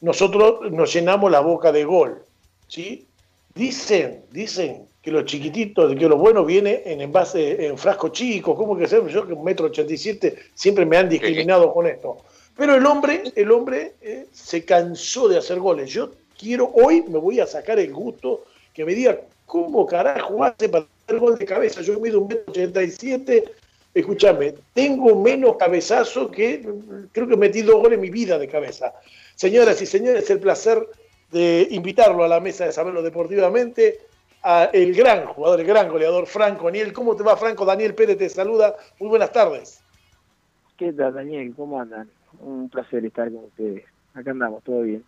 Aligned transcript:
nosotros 0.00 0.70
nos 0.70 0.92
llenamos 0.92 1.30
la 1.30 1.40
boca 1.40 1.72
de 1.72 1.84
gol. 1.84 2.22
¿sí? 2.66 3.06
Dicen, 3.54 4.22
dicen 4.30 4.86
que 5.02 5.10
los 5.10 5.24
chiquititos, 5.24 5.94
que 5.94 6.08
lo 6.08 6.16
bueno 6.16 6.44
viene 6.44 6.82
en 6.84 7.00
envase, 7.00 7.66
en 7.66 7.78
frasco 7.78 8.08
chico, 8.10 8.54
¿cómo 8.54 8.76
que 8.76 8.86
ser? 8.86 9.06
Yo 9.08 9.26
que 9.26 9.32
un 9.32 9.44
metro 9.44 9.66
ochenta 9.66 9.92
y 9.92 9.96
siete 9.96 10.36
siempre 10.54 10.84
me 10.84 10.96
han 10.96 11.08
discriminado 11.08 11.72
con 11.72 11.86
esto. 11.86 12.18
Pero 12.56 12.74
el 12.74 12.84
hombre, 12.84 13.22
el 13.36 13.50
hombre 13.52 13.94
eh, 14.00 14.26
se 14.32 14.64
cansó 14.64 15.28
de 15.28 15.38
hacer 15.38 15.60
goles. 15.60 15.90
Yo 15.90 16.10
quiero, 16.36 16.70
hoy 16.74 17.04
me 17.08 17.18
voy 17.18 17.40
a 17.40 17.46
sacar 17.46 17.78
el 17.78 17.92
gusto 17.92 18.44
que 18.74 18.84
me 18.84 18.94
diga 18.94 19.20
cómo 19.46 19.86
carajo 19.86 20.44
hace 20.44 20.68
para 20.68 20.84
hacer 21.04 21.18
gol 21.18 21.38
de 21.38 21.44
cabeza. 21.46 21.80
Yo 21.82 21.98
mido 22.00 22.20
un 22.20 22.28
metro 22.28 22.44
ochenta 22.48 22.82
y 22.82 22.90
siete, 22.90 23.44
escúchame, 23.94 24.54
tengo 24.74 25.14
menos 25.20 25.56
cabezazo 25.56 26.30
que, 26.30 26.68
creo 27.12 27.26
que 27.28 27.34
he 27.34 27.38
metido 27.38 27.78
goles 27.78 27.94
en 27.94 28.00
mi 28.02 28.10
vida 28.10 28.38
de 28.38 28.48
cabeza. 28.48 28.92
Señoras 29.38 29.80
y 29.80 29.86
señores, 29.86 30.28
el 30.30 30.40
placer 30.40 30.84
de 31.30 31.68
invitarlo 31.70 32.24
a 32.24 32.28
la 32.28 32.40
mesa 32.40 32.64
de 32.64 32.72
saberlo 32.72 33.02
deportivamente, 33.02 34.00
a 34.42 34.64
el 34.72 34.92
gran 34.92 35.26
jugador, 35.26 35.60
el 35.60 35.66
gran 35.66 35.88
goleador 35.88 36.26
Franco 36.26 36.64
Daniel. 36.64 36.92
¿Cómo 36.92 37.14
te 37.14 37.22
va, 37.22 37.36
Franco? 37.36 37.64
Daniel 37.64 37.94
Pérez 37.94 38.18
te 38.18 38.28
saluda. 38.28 38.74
Muy 38.98 39.08
buenas 39.10 39.30
tardes. 39.30 39.80
¿Qué 40.76 40.92
tal, 40.92 41.14
Daniel? 41.14 41.54
¿Cómo 41.54 41.80
andan? 41.80 42.10
Un 42.40 42.68
placer 42.68 43.04
estar 43.04 43.30
con 43.30 43.44
ustedes. 43.44 43.84
Acá 44.12 44.32
andamos, 44.32 44.64
todo 44.64 44.82
bien. 44.82 45.04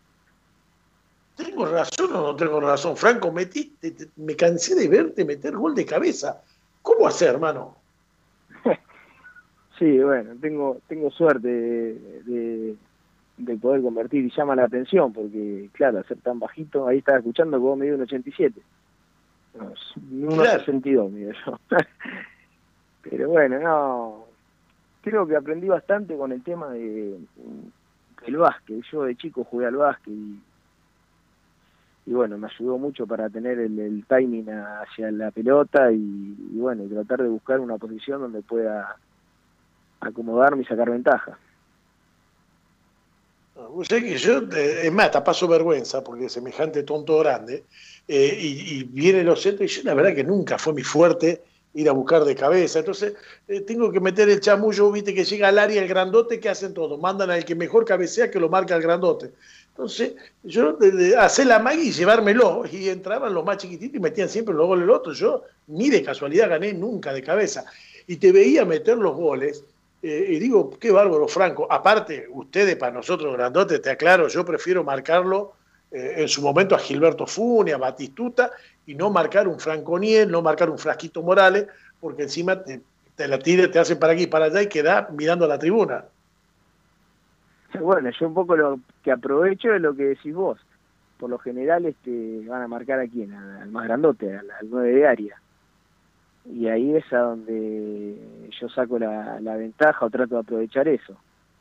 ¿Tengo 1.34 1.66
razón 1.66 2.14
o 2.14 2.22
no 2.22 2.36
tengo 2.36 2.60
razón? 2.60 2.96
Franco, 2.96 3.32
metiste, 3.32 3.92
me 4.14 4.36
cansé 4.36 4.76
de 4.76 4.86
verte 4.86 5.24
meter 5.24 5.56
gol 5.56 5.74
de 5.74 5.84
cabeza. 5.84 6.40
¿Cómo 6.82 7.08
hacer, 7.08 7.30
hermano? 7.30 7.74
sí, 9.80 9.98
bueno, 9.98 10.36
tengo, 10.40 10.78
tengo 10.86 11.10
suerte 11.10 11.48
de, 11.48 12.22
de 12.22 12.76
poder 13.60 13.82
convertir 13.82 14.24
y 14.24 14.30
llama 14.30 14.56
la 14.56 14.64
atención, 14.64 15.12
porque 15.12 15.68
claro, 15.72 15.98
hacer 15.98 16.18
tan 16.18 16.38
bajito, 16.38 16.86
ahí 16.86 16.98
estaba 16.98 17.18
escuchando 17.18 17.56
que 17.56 17.62
vos 17.62 17.78
me 17.78 17.86
dio 17.86 17.94
un 17.94 18.02
87. 18.02 18.60
No, 20.10 20.44
sentido, 20.64 21.08
mío 21.08 21.32
yo. 21.44 21.58
Pero 23.02 23.28
bueno, 23.28 23.58
no, 23.58 24.24
creo 25.02 25.26
que 25.26 25.36
aprendí 25.36 25.68
bastante 25.68 26.16
con 26.16 26.32
el 26.32 26.42
tema 26.42 26.70
de 26.70 27.18
del 28.24 28.36
básquet. 28.36 28.82
Yo 28.90 29.04
de 29.04 29.16
chico 29.16 29.44
jugué 29.44 29.66
al 29.66 29.76
básquet 29.76 30.12
y, 30.12 30.40
y 32.06 32.12
bueno, 32.12 32.38
me 32.38 32.48
ayudó 32.48 32.78
mucho 32.78 33.06
para 33.06 33.28
tener 33.30 33.58
el, 33.58 34.04
timing 34.06 34.50
hacia 34.50 35.10
la 35.10 35.30
pelota 35.30 35.90
y, 35.90 35.96
y 36.52 36.58
bueno, 36.58 36.84
tratar 36.84 37.22
de 37.22 37.28
buscar 37.28 37.60
una 37.60 37.78
posición 37.78 38.20
donde 38.20 38.42
pueda 38.42 38.96
acomodarme 40.00 40.62
y 40.62 40.66
sacar 40.66 40.90
ventaja. 40.90 41.38
Usted 43.68 44.02
que 44.02 44.16
yo, 44.16 44.38
eh, 44.56 44.82
es 44.84 44.92
más, 44.92 45.10
paso 45.10 45.46
vergüenza 45.46 46.02
porque 46.02 46.28
semejante 46.28 46.82
tonto 46.82 47.18
grande, 47.18 47.64
eh, 48.08 48.38
y, 48.40 48.84
viene 48.84 49.22
los 49.22 49.42
centros, 49.42 49.70
y 49.70 49.74
yo 49.74 49.82
la 49.84 49.94
verdad 49.94 50.14
que 50.14 50.24
nunca 50.24 50.58
fue 50.58 50.72
mi 50.72 50.82
fuerte 50.82 51.42
ir 51.74 51.88
a 51.88 51.92
buscar 51.92 52.24
de 52.24 52.34
cabeza. 52.34 52.80
Entonces, 52.80 53.14
eh, 53.46 53.60
tengo 53.60 53.92
que 53.92 54.00
meter 54.00 54.28
el 54.28 54.40
chamullo, 54.40 54.90
viste, 54.90 55.14
que 55.14 55.24
llega 55.24 55.48
al 55.48 55.58
área 55.58 55.80
el 55.80 55.88
grandote, 55.88 56.40
que 56.40 56.48
hacen 56.48 56.74
todo. 56.74 56.98
Mandan 56.98 57.30
al 57.30 57.44
que 57.44 57.54
mejor 57.54 57.84
cabecea 57.84 58.30
que 58.30 58.40
lo 58.40 58.48
marca 58.48 58.74
el 58.74 58.82
grandote. 58.82 59.30
Entonces, 59.68 60.14
yo 60.42 60.76
hacer 61.18 61.46
la 61.46 61.60
magia 61.60 61.84
y 61.84 61.92
llevármelo. 61.92 62.64
Y 62.70 62.88
entraban 62.88 63.32
los 63.32 63.44
más 63.44 63.58
chiquititos 63.58 63.96
y 63.96 64.00
metían 64.00 64.28
siempre 64.28 64.54
los 64.54 64.66
goles 64.66 64.84
el 64.84 64.90
otro. 64.90 65.12
Yo 65.12 65.44
ni 65.68 65.90
de 65.90 66.02
casualidad 66.02 66.48
gané 66.50 66.72
nunca 66.72 67.12
de 67.12 67.22
cabeza. 67.22 67.64
Y 68.08 68.16
te 68.16 68.32
veía 68.32 68.64
meter 68.64 68.98
los 68.98 69.14
goles 69.14 69.62
eh, 70.02 70.26
y 70.30 70.38
digo, 70.38 70.70
qué 70.78 70.90
bárbaro, 70.90 71.28
Franco. 71.28 71.66
Aparte, 71.70 72.26
ustedes 72.30 72.76
para 72.76 72.92
nosotros 72.92 73.34
grandotes, 73.34 73.82
te 73.82 73.90
aclaro, 73.90 74.28
yo 74.28 74.44
prefiero 74.44 74.82
marcarlo 74.82 75.52
eh, 75.90 76.14
en 76.18 76.28
su 76.28 76.40
momento 76.40 76.74
a 76.74 76.78
Gilberto 76.78 77.26
Funi, 77.26 77.72
a 77.72 77.78
Batistuta, 77.78 78.50
y 78.86 78.94
no 78.94 79.10
marcar 79.10 79.46
un 79.46 79.60
Franco 79.60 79.98
Niel, 79.98 80.30
no 80.30 80.40
marcar 80.40 80.70
un 80.70 80.78
Frasquito 80.78 81.22
Morales, 81.22 81.66
porque 82.00 82.22
encima 82.22 82.62
te, 82.62 82.80
la 83.28 83.38
tira, 83.38 83.70
te 83.70 83.78
hacen 83.78 83.98
para 83.98 84.14
aquí 84.14 84.22
y 84.22 84.26
para 84.26 84.46
allá 84.46 84.62
y 84.62 84.68
queda 84.68 85.08
mirando 85.12 85.44
a 85.44 85.48
la 85.48 85.58
tribuna. 85.58 86.04
Bueno, 87.78 88.10
yo 88.18 88.26
un 88.26 88.34
poco 88.34 88.56
lo 88.56 88.80
que 89.04 89.12
aprovecho 89.12 89.74
es 89.74 89.82
lo 89.82 89.94
que 89.94 90.04
decís 90.04 90.34
vos. 90.34 90.58
Por 91.18 91.28
lo 91.28 91.38
general 91.38 91.84
este, 91.84 92.42
van 92.46 92.62
a 92.62 92.68
marcar 92.68 92.98
a 92.98 93.06
quién, 93.06 93.34
al 93.34 93.70
más 93.70 93.84
grandote, 93.84 94.34
al, 94.34 94.50
al 94.50 94.70
9 94.70 94.92
de 94.92 95.06
área 95.06 95.40
y 96.44 96.68
ahí 96.68 96.94
es 96.94 97.12
a 97.12 97.18
donde 97.18 98.48
yo 98.58 98.68
saco 98.68 98.98
la, 98.98 99.38
ventaja 99.56 100.06
o 100.06 100.10
trato 100.10 100.36
de 100.36 100.40
aprovechar 100.40 100.88
eso, 100.88 101.16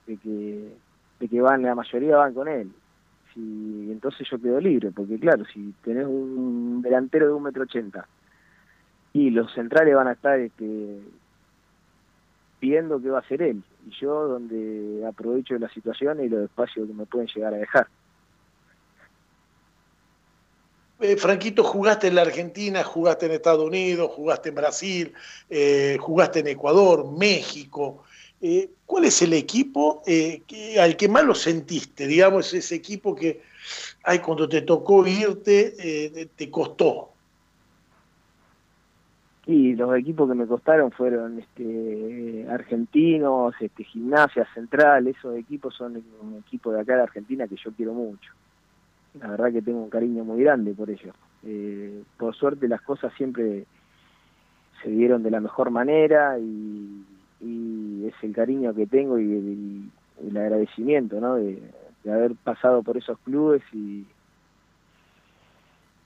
de 0.07 0.17
que, 0.17 0.73
de 1.19 1.27
que 1.27 1.41
van, 1.41 1.63
la 1.63 1.75
mayoría 1.75 2.17
van 2.17 2.33
con 2.33 2.47
él. 2.47 2.71
Si, 3.33 3.91
entonces 3.91 4.27
yo 4.29 4.39
quedo 4.39 4.59
libre, 4.59 4.91
porque 4.91 5.19
claro, 5.19 5.45
si 5.45 5.73
tenés 5.83 6.05
un 6.05 6.81
delantero 6.81 7.27
de 7.27 7.33
un 7.33 7.43
metro 7.43 7.63
ochenta 7.63 8.07
y 9.13 9.29
los 9.31 9.51
centrales 9.53 9.95
van 9.95 10.07
a 10.07 10.13
estar 10.13 10.39
este, 10.39 10.99
pidiendo 12.59 13.01
que 13.01 13.09
va 13.09 13.19
a 13.19 13.27
ser 13.27 13.41
él, 13.41 13.63
y 13.87 13.91
yo 13.91 14.27
donde 14.27 15.05
aprovecho 15.07 15.57
la 15.57 15.69
situación 15.69 16.23
y 16.23 16.29
los 16.29 16.43
espacios 16.43 16.87
que 16.87 16.93
me 16.93 17.05
pueden 17.05 17.27
llegar 17.27 17.53
a 17.53 17.57
dejar. 17.57 17.87
Eh, 21.01 21.15
Franquito, 21.15 21.63
jugaste 21.63 22.07
en 22.07 22.15
la 22.15 22.23
Argentina, 22.23 22.83
jugaste 22.83 23.27
en 23.27 23.31
Estados 23.31 23.65
Unidos, 23.65 24.11
jugaste 24.13 24.49
en 24.49 24.55
Brasil, 24.55 25.13
eh, 25.49 25.97
jugaste 25.97 26.39
en 26.39 26.47
Ecuador, 26.47 27.09
México. 27.17 28.03
Eh, 28.41 28.69
¿Cuál 28.85 29.05
es 29.05 29.21
el 29.21 29.33
equipo 29.33 30.03
al 30.79 30.97
que 30.97 31.07
más 31.07 31.23
lo 31.23 31.35
sentiste? 31.35 32.05
Digamos, 32.05 32.53
ese 32.53 32.75
equipo 32.75 33.15
que 33.15 33.41
ay, 34.03 34.19
cuando 34.19 34.49
te 34.49 34.61
tocó 34.61 35.05
irte 35.07 36.27
te 36.35 36.51
costó. 36.51 37.11
Y 39.45 39.75
los 39.75 39.97
equipos 39.97 40.29
que 40.29 40.35
me 40.35 40.47
costaron 40.47 40.91
fueron 40.91 41.39
este, 41.39 42.45
argentinos, 42.49 43.55
este, 43.59 43.83
gimnasia 43.83 44.47
central, 44.53 45.07
esos 45.07 45.37
equipos 45.37 45.75
son 45.75 46.03
un 46.21 46.43
equipo 46.45 46.71
de 46.71 46.81
acá 46.81 46.95
de 46.95 47.03
Argentina 47.03 47.47
que 47.47 47.55
yo 47.55 47.71
quiero 47.71 47.93
mucho 47.93 48.31
la 49.15 49.29
verdad 49.29 49.51
que 49.51 49.61
tengo 49.61 49.83
un 49.83 49.89
cariño 49.89 50.23
muy 50.23 50.43
grande 50.43 50.73
por 50.73 50.89
ello. 50.89 51.13
Eh, 51.43 52.03
por 52.17 52.35
suerte 52.35 52.67
las 52.67 52.81
cosas 52.81 53.13
siempre 53.13 53.65
se 54.83 54.89
dieron 54.89 55.23
de 55.23 55.31
la 55.31 55.39
mejor 55.39 55.71
manera 55.71 56.37
y, 56.39 57.05
es 58.05 58.13
el 58.23 58.33
cariño 58.33 58.73
que 58.73 58.87
tengo 58.87 59.19
y, 59.19 59.91
el 60.21 60.37
agradecimiento 60.37 61.19
¿no? 61.19 61.35
de, 61.35 61.61
haber 62.05 62.33
pasado 62.35 62.81
por 62.81 62.97
esos 62.97 63.19
clubes 63.19 63.61
y, 63.71 64.05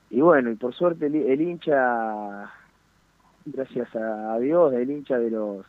y 0.10 0.22
bueno, 0.22 0.52
y 0.52 0.56
por 0.56 0.74
suerte 0.74 1.06
el, 1.06 1.42
hincha, 1.42 2.52
gracias 3.46 3.96
a 3.96 4.38
Dios, 4.40 4.74
el 4.74 4.92
hincha 4.92 5.18
de 5.18 5.32
los 5.32 5.66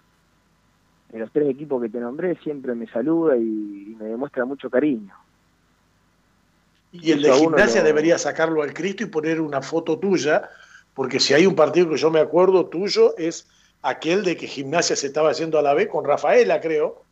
de 1.11 1.21
los 1.21 1.31
tres 1.31 1.49
equipos 1.49 1.81
que 1.81 1.89
te 1.89 2.00
nombré 2.00 2.34
siempre 2.37 2.75
me 2.75 2.89
saluda 2.89 3.37
y 3.37 3.97
me 4.00 4.06
demuestra 4.06 4.44
mucho 4.44 4.69
cariño. 4.69 5.15
Y 7.03 7.10
el 7.10 7.22
de 7.22 7.32
gimnasia 7.32 7.82
debería 7.82 8.19
sacarlo 8.19 8.62
al 8.62 8.72
Cristo 8.72 9.03
y 9.03 9.06
poner 9.06 9.41
una 9.41 9.60
foto 9.60 9.99
tuya, 9.99 10.49
porque 10.94 11.19
si 11.19 11.34
hay 11.34 11.44
un 11.44 11.56
partido 11.56 11.91
que 11.91 11.97
yo 11.97 12.09
me 12.09 12.21
acuerdo 12.21 12.66
tuyo 12.66 13.16
es 13.19 13.49
aquel 13.82 14.22
de 14.22 14.37
que 14.37 14.47
gimnasia 14.47 14.94
se 14.94 15.09
estaba 15.09 15.31
haciendo 15.31 15.59
a 15.59 15.62
la 15.62 15.75
vez 15.75 15.88
con 15.88 16.05
Rafaela, 16.05 16.60
creo. 16.60 17.03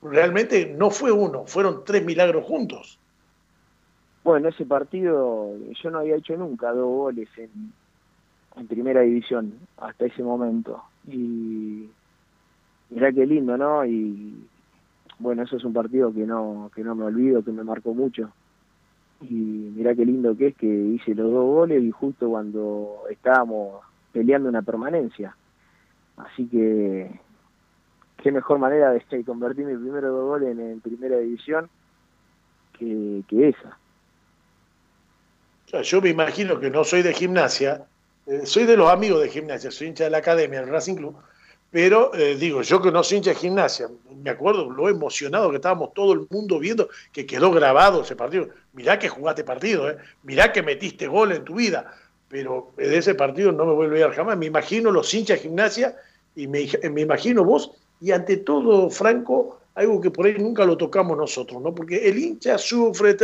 realmente 0.00 0.74
no 0.74 0.90
fue 0.90 1.12
uno, 1.12 1.44
fueron 1.46 1.84
tres 1.84 2.02
milagros 2.04 2.46
juntos. 2.46 2.98
Bueno, 4.24 4.48
ese 4.48 4.64
partido 4.64 5.52
yo 5.82 5.90
no 5.90 5.98
había 5.98 6.16
hecho 6.16 6.34
nunca 6.36 6.72
dos 6.72 6.88
goles 6.88 7.28
en, 7.36 7.72
en 8.56 8.66
primera 8.66 9.02
división 9.02 9.52
hasta 9.76 10.06
ese 10.06 10.22
momento. 10.22 10.82
Y 11.06 11.90
mirá 12.88 13.12
qué 13.12 13.26
lindo, 13.26 13.58
¿no? 13.58 13.84
Y 13.84 14.48
bueno, 15.18 15.42
eso 15.42 15.56
es 15.58 15.64
un 15.64 15.74
partido 15.74 16.12
que 16.12 16.24
no, 16.24 16.70
que 16.74 16.82
no 16.82 16.94
me 16.94 17.04
olvido, 17.04 17.44
que 17.44 17.52
me 17.52 17.62
marcó 17.62 17.92
mucho 17.92 18.32
y 19.20 19.34
mirá 19.34 19.94
qué 19.94 20.04
lindo 20.04 20.36
que 20.36 20.48
es 20.48 20.56
que 20.56 20.66
hice 20.66 21.14
los 21.14 21.30
dos 21.30 21.44
goles 21.44 21.82
y 21.82 21.90
justo 21.90 22.28
cuando 22.28 23.04
estábamos 23.10 23.82
peleando 24.12 24.48
una 24.48 24.62
permanencia. 24.62 25.36
Así 26.16 26.46
que 26.46 27.10
qué 28.22 28.32
mejor 28.32 28.58
manera 28.58 28.90
de 28.90 29.24
convertir 29.24 29.64
mi 29.64 29.74
primeros 29.74 30.10
dos 30.10 30.24
goles 30.24 30.58
en, 30.58 30.80
primera 30.80 31.18
división 31.18 31.68
que, 32.78 33.22
esa. 33.30 33.78
Yo 35.82 36.00
me 36.00 36.10
imagino 36.10 36.60
que 36.60 36.70
no 36.70 36.84
soy 36.84 37.02
de 37.02 37.12
gimnasia, 37.12 37.86
eh, 38.26 38.44
soy 38.44 38.64
de 38.64 38.76
los 38.76 38.90
amigos 38.90 39.22
de 39.22 39.28
gimnasia, 39.28 39.70
soy 39.70 39.88
hincha 39.88 40.04
de 40.04 40.10
la 40.10 40.18
academia, 40.18 40.60
del 40.60 40.70
Racing 40.70 40.96
Club, 40.96 41.16
pero 41.76 42.10
eh, 42.14 42.36
digo, 42.36 42.62
yo 42.62 42.80
que 42.80 42.90
no 42.90 43.04
soy 43.04 43.18
hincha 43.18 43.32
de 43.32 43.36
gimnasia, 43.36 43.90
me 44.22 44.30
acuerdo 44.30 44.70
lo 44.70 44.88
emocionado 44.88 45.50
que 45.50 45.56
estábamos 45.56 45.92
todo 45.92 46.14
el 46.14 46.26
mundo 46.30 46.58
viendo, 46.58 46.88
que 47.12 47.26
quedó 47.26 47.50
grabado 47.50 48.00
ese 48.00 48.16
partido. 48.16 48.48
Mirá 48.72 48.98
que 48.98 49.10
jugaste 49.10 49.44
partido, 49.44 49.90
¿eh? 49.90 49.98
mirá 50.22 50.54
que 50.54 50.62
metiste 50.62 51.06
gol 51.06 51.32
en 51.32 51.44
tu 51.44 51.56
vida, 51.56 51.94
pero 52.28 52.72
de 52.78 52.96
ese 52.96 53.14
partido 53.14 53.52
no 53.52 53.66
me 53.66 53.74
vuelvo 53.74 53.94
a 53.94 53.98
ir 53.98 54.10
jamás. 54.12 54.38
Me 54.38 54.46
imagino 54.46 54.90
los 54.90 55.12
hinchas 55.12 55.36
de 55.36 55.42
gimnasia 55.42 55.94
y 56.34 56.46
me, 56.46 56.62
imagino 56.98 57.44
vos, 57.44 57.72
y 58.00 58.10
ante 58.10 58.38
todo, 58.38 58.88
Franco, 58.88 59.60
algo 59.74 60.00
que 60.00 60.10
por 60.10 60.24
ahí 60.24 60.36
nunca 60.38 60.64
lo 60.64 60.78
tocamos 60.78 61.18
nosotros, 61.18 61.60
¿no? 61.60 61.74
Porque 61.74 62.08
el 62.08 62.16
hincha 62.16 62.56
sufre, 62.56 63.18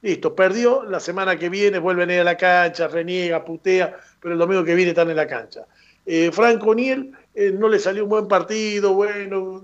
listo, 0.00 0.34
perdió, 0.34 0.82
la 0.82 0.98
semana 0.98 1.38
que 1.38 1.48
viene 1.48 1.78
vuelven 1.78 2.10
a 2.10 2.14
ir 2.14 2.20
a 2.22 2.24
la 2.24 2.36
cancha, 2.36 2.88
reniega, 2.88 3.44
putea, 3.44 3.96
pero 4.18 4.34
el 4.34 4.40
domingo 4.40 4.64
que 4.64 4.74
viene 4.74 4.90
están 4.90 5.08
en 5.08 5.16
la 5.18 5.28
cancha. 5.28 5.68
Eh, 6.04 6.30
Franco 6.32 6.74
Niel 6.74 7.12
eh, 7.34 7.52
no 7.52 7.68
le 7.68 7.78
salió 7.78 8.04
un 8.04 8.10
buen 8.10 8.28
partido, 8.28 8.94
bueno, 8.94 9.62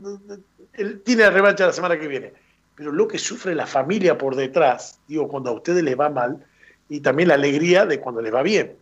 él 0.73 1.03
tiene 1.03 1.23
la 1.23 1.31
revancha 1.31 1.67
la 1.67 1.73
semana 1.73 1.99
que 1.99 2.09
viene. 2.09 2.33
Pero 2.75 2.93
lo 2.93 3.09
que 3.09 3.19
sufre 3.19 3.55
la 3.55 3.67
familia 3.67 4.17
por 4.17 4.37
detrás, 4.37 5.01
digo, 5.09 5.27
cuando 5.29 5.51
a 5.51 5.55
ustedes 5.55 5.83
les 5.83 5.99
va 5.99 6.11
mal, 6.11 6.45
y 6.89 7.01
también 7.01 7.29
la 7.29 7.35
alegría 7.35 7.85
de 7.87 8.01
cuando 8.01 8.23
les 8.23 8.33
va 8.33 8.43
bien. 8.43 8.77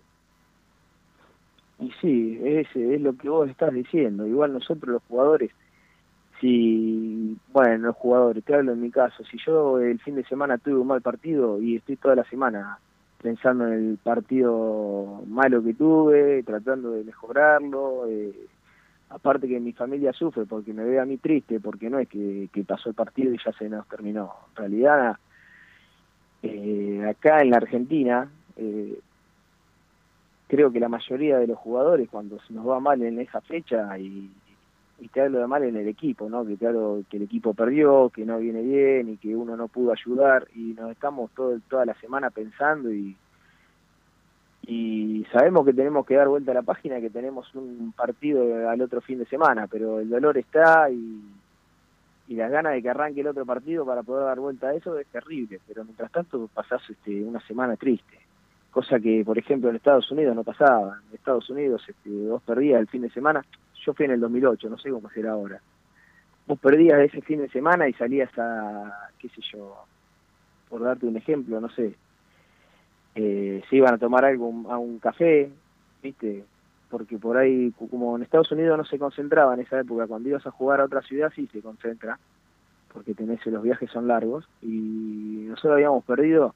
Y 1.79 1.91
sí, 2.01 2.41
es, 2.45 2.69
es 2.75 3.01
lo 3.01 3.17
que 3.17 3.29
vos 3.29 3.49
estás 3.49 3.73
diciendo. 3.73 4.27
Igual 4.27 4.53
nosotros 4.53 4.93
los 4.93 5.03
jugadores, 5.09 5.51
si, 6.41 7.37
bueno, 7.53 7.89
los 7.89 7.97
jugadores, 7.97 8.45
te 8.45 8.55
hablo 8.55 8.73
en 8.73 8.81
mi 8.81 8.91
caso, 8.91 9.25
si 9.25 9.39
yo 9.45 9.79
el 9.81 9.99
fin 10.01 10.15
de 10.15 10.25
semana 10.25 10.59
tuve 10.59 10.77
un 10.77 10.87
mal 10.87 11.03
partido 11.03 11.61
y 11.61 11.77
estoy 11.77 11.97
toda 11.97 12.15
la 12.15 12.25
semana 12.25 12.79
pensando 13.27 13.67
en 13.67 13.73
el 13.73 13.99
partido 13.99 15.25
malo 15.27 15.61
que 15.61 15.75
tuve, 15.75 16.45
tratando 16.45 16.93
de 16.93 17.03
mejorarlo, 17.03 18.07
eh, 18.09 18.33
aparte 19.11 19.49
que 19.49 19.59
mi 19.59 19.73
familia 19.73 20.13
sufre 20.13 20.45
porque 20.47 20.73
me 20.73 20.85
ve 20.85 21.01
a 21.01 21.05
mí 21.05 21.17
triste, 21.17 21.59
porque 21.59 21.91
no 21.91 21.99
es 21.99 22.09
que, 22.09 22.49
pasó 22.65 22.89
el 22.89 22.95
partido 22.95 23.35
y 23.35 23.39
ya 23.45 23.51
se 23.55 23.69
nos 23.69 23.85
terminó. 23.89 24.33
En 24.51 24.57
realidad, 24.57 25.17
eh, 26.45 27.05
acá 27.11 27.43
en 27.43 27.51
la 27.51 27.57
Argentina, 27.57 28.31
eh, 28.59 28.97
creo 30.47 30.71
que 30.71 30.79
la 30.79 30.89
mayoría 30.89 31.39
de 31.39 31.49
los 31.49 31.59
jugadores 31.59 32.09
cuando 32.09 32.39
se 32.43 32.53
nos 32.55 32.65
va 32.65 32.79
mal 32.79 33.03
en 33.03 33.19
esa 33.19 33.41
fecha 33.41 33.99
y, 33.99 34.31
te 35.13 35.21
hablo 35.21 35.41
de 35.41 35.47
mal 35.47 35.63
en 35.63 35.77
el 35.77 35.89
equipo, 35.89 36.29
¿no? 36.29 36.45
Que 36.45 36.57
te 36.57 36.67
hablo 36.67 37.03
que 37.11 37.19
el 37.19 37.25
equipo 37.25 37.55
perdió, 37.55 38.11
que 38.11 38.25
no 38.25 38.39
viene 38.39 38.63
bien 38.63 39.11
y 39.11 39.17
que 39.17 39.35
uno 39.37 39.57
no 39.57 39.69
pudo 39.69 39.93
ayudar 39.93 40.49
y 40.55 40.75
nos 40.75 40.91
estamos 40.91 41.31
todo, 41.33 41.59
toda 41.69 41.85
la 41.85 41.95
semana 41.95 42.31
pensando 42.31 42.93
y, 42.93 43.17
y 44.67 45.27
sabemos 45.33 45.65
que 45.67 45.73
tenemos 45.73 46.07
que 46.07 46.17
dar 46.17 46.29
vuelta 46.29 46.53
a 46.53 46.55
la 46.55 46.63
página, 46.63 47.01
que 47.01 47.11
tenemos 47.11 47.55
un 47.55 47.93
partido 47.97 48.69
al 48.69 48.81
otro 48.81 49.01
fin 49.01 49.19
de 49.19 49.27
semana, 49.27 49.67
pero 49.67 50.01
el 50.01 50.09
dolor 50.09 50.39
está 50.39 50.91
y, 50.91 51.23
y 52.29 52.35
las 52.35 52.51
ganas 52.51 52.73
de 52.73 52.83
que 52.83 52.91
arranque 52.91 53.21
el 53.21 53.29
otro 53.29 53.45
partido 53.45 53.85
para 53.85 54.03
poder 54.03 54.25
dar 54.25 54.41
vuelta 54.41 54.69
a 54.69 54.75
eso 54.75 54.99
es 54.99 55.07
terrible, 55.09 55.61
pero 55.69 55.85
mientras 55.85 56.11
tanto 56.11 56.49
pasás 56.53 56.83
este, 56.89 57.23
una 57.23 57.41
semana 57.41 57.77
triste 57.77 58.27
cosa 58.77 59.01
que, 59.01 59.23
por 59.25 59.39
ejemplo, 59.39 59.71
en 59.71 59.77
Estados 59.77 60.11
Unidos 60.11 60.37
no 60.37 60.45
pasaba. 60.45 61.01
En 61.09 61.15
Estados 61.15 61.49
Unidos 61.49 61.83
este, 61.89 62.11
vos 62.11 62.43
perdías 62.43 62.79
el 62.79 62.87
fin 62.89 63.01
de 63.01 63.09
semana, 63.09 63.43
yo 63.87 63.95
fui 63.95 64.07
en 64.07 64.13
el 64.13 64.21
2008, 64.21 64.69
no 64.69 64.79
sé 64.79 64.91
cómo 64.91 65.09
será 65.11 65.33
ahora. 65.33 65.61
Vos 66.47 66.59
perdías 66.59 66.99
ese 67.01 67.23
fin 67.23 67.39
de 67.39 67.49
semana 67.49 67.89
y 67.89 67.93
salías 67.93 68.31
a, 68.37 69.11
qué 69.19 69.29
sé 69.29 69.41
yo, 69.53 69.77
por 70.69 70.83
darte 70.83 71.07
un 71.07 71.17
ejemplo, 71.17 71.61
no 71.61 71.69
sé, 71.71 71.95
eh, 73.15 73.63
se 73.71 73.77
iban 73.77 73.95
a 73.95 73.99
tomar 73.99 74.25
algo 74.25 74.53
a 74.71 74.79
un 74.79 74.99
café, 74.99 75.51
¿viste? 76.03 76.45
Porque 76.91 77.19
por 77.19 77.37
ahí, 77.37 77.73
como 77.91 78.17
en 78.17 78.23
Estados 78.23 78.53
Unidos 78.53 78.77
no 78.77 78.85
se 78.85 78.99
concentraba 78.99 79.55
en 79.55 79.61
esa 79.61 79.81
época, 79.81 80.07
cuando 80.07 80.29
ibas 80.29 80.47
a 80.47 80.51
jugar 80.51 80.81
a 80.81 80.85
otra 80.85 81.03
ciudad 81.03 81.33
sí 81.35 81.49
se 81.53 81.63
concentra, 81.63 82.19
porque 82.93 83.15
tenés 83.15 83.45
los 83.47 83.63
viajes 83.63 83.91
son 83.91 84.09
largos, 84.09 84.49
y 84.63 85.47
nosotros 85.49 85.75
habíamos 85.75 86.05
perdido 86.05 86.55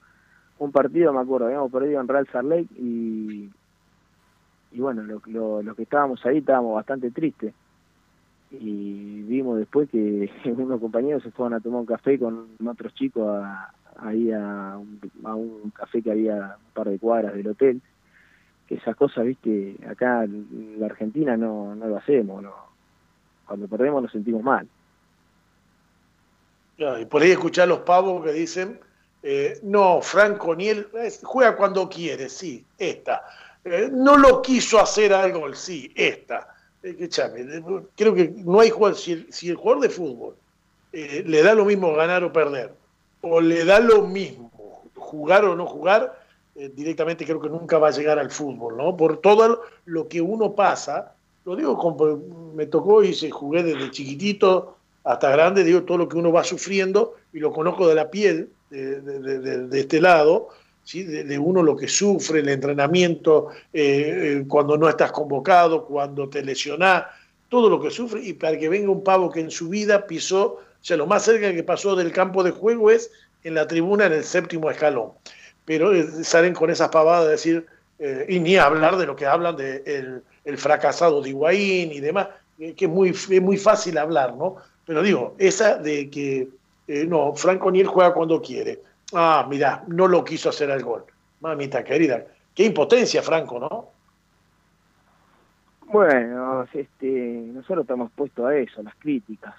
un 0.59 0.73
partido, 0.73 1.13
me 1.13 1.21
acuerdo, 1.21 1.47
habíamos 1.47 1.71
perdido 1.71 2.01
en 2.01 2.09
Real 2.09 2.29
Salt 2.31 2.49
Lake 2.49 2.69
y, 2.77 3.51
y 4.73 4.81
bueno, 4.81 5.03
los 5.03 5.27
lo, 5.27 5.75
que 5.75 5.83
estábamos 5.83 6.25
ahí 6.27 6.39
estábamos 6.39 6.75
bastante 6.75 7.11
tristes. 7.11 7.53
Y 8.53 9.23
vimos 9.23 9.59
después 9.59 9.89
que 9.91 10.31
unos 10.57 10.81
compañeros 10.81 11.23
se 11.23 11.31
fueron 11.31 11.55
a 11.55 11.61
tomar 11.61 11.81
un 11.81 11.87
café 11.87 12.19
con 12.19 12.49
otros 12.67 12.95
chicos 12.95 13.45
ahí 13.97 14.33
a 14.33 14.77
un, 14.79 15.01
a 15.25 15.35
un 15.35 15.71
café 15.71 16.03
que 16.03 16.11
había 16.11 16.57
un 16.57 16.73
par 16.75 16.89
de 16.89 16.99
cuadras 16.99 17.35
del 17.35 17.49
hotel. 17.49 17.81
Que 18.67 18.77
esas 18.77 18.95
cosas, 18.97 19.25
viste, 19.25 19.77
acá 19.89 20.25
en 20.25 20.77
la 20.79 20.87
Argentina 20.87 21.37
no, 21.37 21.75
no 21.75 21.87
lo 21.87 21.97
hacemos. 21.97 22.43
No. 22.43 22.55
Cuando 23.47 23.67
perdemos 23.67 24.03
nos 24.03 24.13
sentimos 24.13 24.43
mal. 24.43 24.69
y 26.79 27.05
por 27.07 27.23
ahí 27.23 27.33
escuchar 27.33 27.69
los 27.69 27.81
pavos 27.81 28.25
que 28.25 28.33
dicen 28.33 28.79
eh, 29.23 29.61
no, 29.63 30.01
Franco 30.01 30.55
Niel 30.55 30.89
juega 31.23 31.57
cuando 31.57 31.89
quiere, 31.89 32.29
sí, 32.29 32.65
esta. 32.79 33.23
Eh, 33.65 33.89
no 33.93 34.17
lo 34.17 34.43
quiso 34.43 34.81
hacer 34.81 35.13
algo, 35.13 35.53
sí, 35.55 35.93
esta. 35.95 36.55
Eh, 36.83 37.09
creo 37.97 38.15
que 38.15 38.33
no 38.37 38.61
hay 38.61 38.71
jugador, 38.71 38.97
si 38.97 39.49
el, 39.49 39.57
jugador 39.57 39.83
de 39.83 39.91
fútbol 39.91 40.35
le 40.93 41.43
da 41.43 41.55
lo 41.55 41.65
mismo 41.65 41.95
ganar 41.95 42.25
o 42.25 42.33
perder, 42.33 42.73
o 43.21 43.41
le 43.41 43.65
da 43.65 43.79
lo 43.79 44.03
mismo 44.03 44.51
jugar 44.97 45.45
o 45.45 45.55
no 45.55 45.67
jugar, 45.67 46.19
directamente 46.75 47.25
creo 47.25 47.41
que 47.41 47.49
nunca 47.49 47.79
va 47.79 47.89
a 47.89 47.93
llegar 47.93 48.19
al 48.19 48.31
fútbol, 48.31 48.77
¿no? 48.77 48.97
Por 48.97 49.19
todo 49.19 49.63
lo 49.85 50.09
que 50.09 50.21
uno 50.21 50.55
pasa, 50.55 51.15
lo 51.45 51.55
digo 51.55 51.79
como 51.79 52.21
me 52.55 52.67
tocó 52.67 53.05
y 53.05 53.15
se 53.15 53.31
jugué 53.31 53.63
desde 53.63 53.91
chiquitito 53.91 54.77
hasta 55.05 55.31
grande, 55.31 55.65
digo 55.65 55.85
todo 55.85 55.99
lo 55.99 56.09
que 56.09 56.17
uno 56.17 56.33
va 56.33 56.45
sufriendo 56.45 57.15
y 57.33 57.39
lo 57.39 57.53
conozco 57.53 57.89
de 57.89 57.95
la 57.95 58.11
piel, 58.11 58.51
de, 58.71 59.81
este 59.81 60.01
lado, 60.01 60.49
de, 60.99 61.39
uno 61.39 61.63
lo 61.63 61.77
que 61.77 61.89
sufre, 61.89 62.41
el 62.41 62.49
entrenamiento, 62.49 63.49
eh, 63.73 64.41
eh, 64.41 64.45
cuando 64.49 64.77
no 64.77 64.89
estás 64.89 65.13
convocado, 65.13 65.85
cuando 65.85 66.29
te 66.29 66.43
lesionás, 66.43 67.05
todo 67.49 67.69
lo 67.69 67.81
que 67.81 67.91
sufre, 67.91 68.21
y 68.23 68.33
para 68.33 68.59
que 68.59 68.69
venga 68.69 68.91
un 68.91 69.05
pavo 69.05 69.31
que 69.31 69.41
en 69.41 69.51
su 69.51 69.69
vida 69.69 70.07
pisó, 70.07 70.45
o 70.55 70.61
sea, 70.81 70.97
lo 70.97 71.07
más 71.07 71.25
cerca 71.25 71.53
que 71.53 71.63
pasó 71.63 71.95
del 71.95 72.13
campo 72.13 72.43
de 72.43 72.51
juego 72.51 72.91
es 72.91 73.11
en 73.45 73.55
la 73.55 73.67
tribuna 73.67 74.07
en 74.07 74.13
el 74.13 74.25
séptimo 74.25 74.71
escalón. 74.71 75.13
Pero 75.65 75.95
eh, 75.95 76.07
salen 76.25 76.55
con 76.55 76.71
esas 76.71 76.89
pavadas 76.89 77.25
de 77.25 77.31
decir, 77.31 77.67
y 78.29 78.41
ni 78.41 78.57
hablar 78.57 78.97
de 78.97 79.05
lo 79.05 79.15
que 79.15 79.27
hablan 79.27 79.57
del 79.57 80.23
el 80.47 80.57
fracasado 80.57 81.21
de 81.21 81.29
Higuaín 81.29 81.93
y 81.93 82.01
demás, 82.01 82.29
que 82.57 82.87
es 82.87 82.89
muy, 82.89 83.11
es 83.11 83.43
muy 83.43 83.59
fácil 83.59 83.99
hablar, 83.99 84.35
¿no? 84.37 84.57
Pero 84.87 85.03
digo, 85.03 85.35
esa 85.37 85.77
de 85.77 86.09
que 86.09 86.49
no, 86.89 87.35
Franco 87.35 87.71
Niel 87.71 87.87
juega 87.87 88.15
cuando 88.15 88.41
quiere. 88.41 88.81
Ah, 89.13 89.47
mira, 89.49 89.83
no 89.89 90.07
lo 90.07 90.25
quiso 90.25 90.51
hacer 90.51 90.71
al 90.71 90.83
gol. 90.83 91.05
Mamita 91.41 91.83
querida, 91.83 92.25
qué 92.55 92.65
impotencia, 92.65 93.23
Franco, 93.23 93.59
¿no? 93.59 93.89
Bueno, 95.87 96.67
este, 96.73 97.43
nosotros 97.53 97.83
estamos 97.83 98.13
puestos 98.13 98.47
a 98.47 98.55
eso, 98.55 98.83
las 98.83 98.95
críticas. 98.97 99.55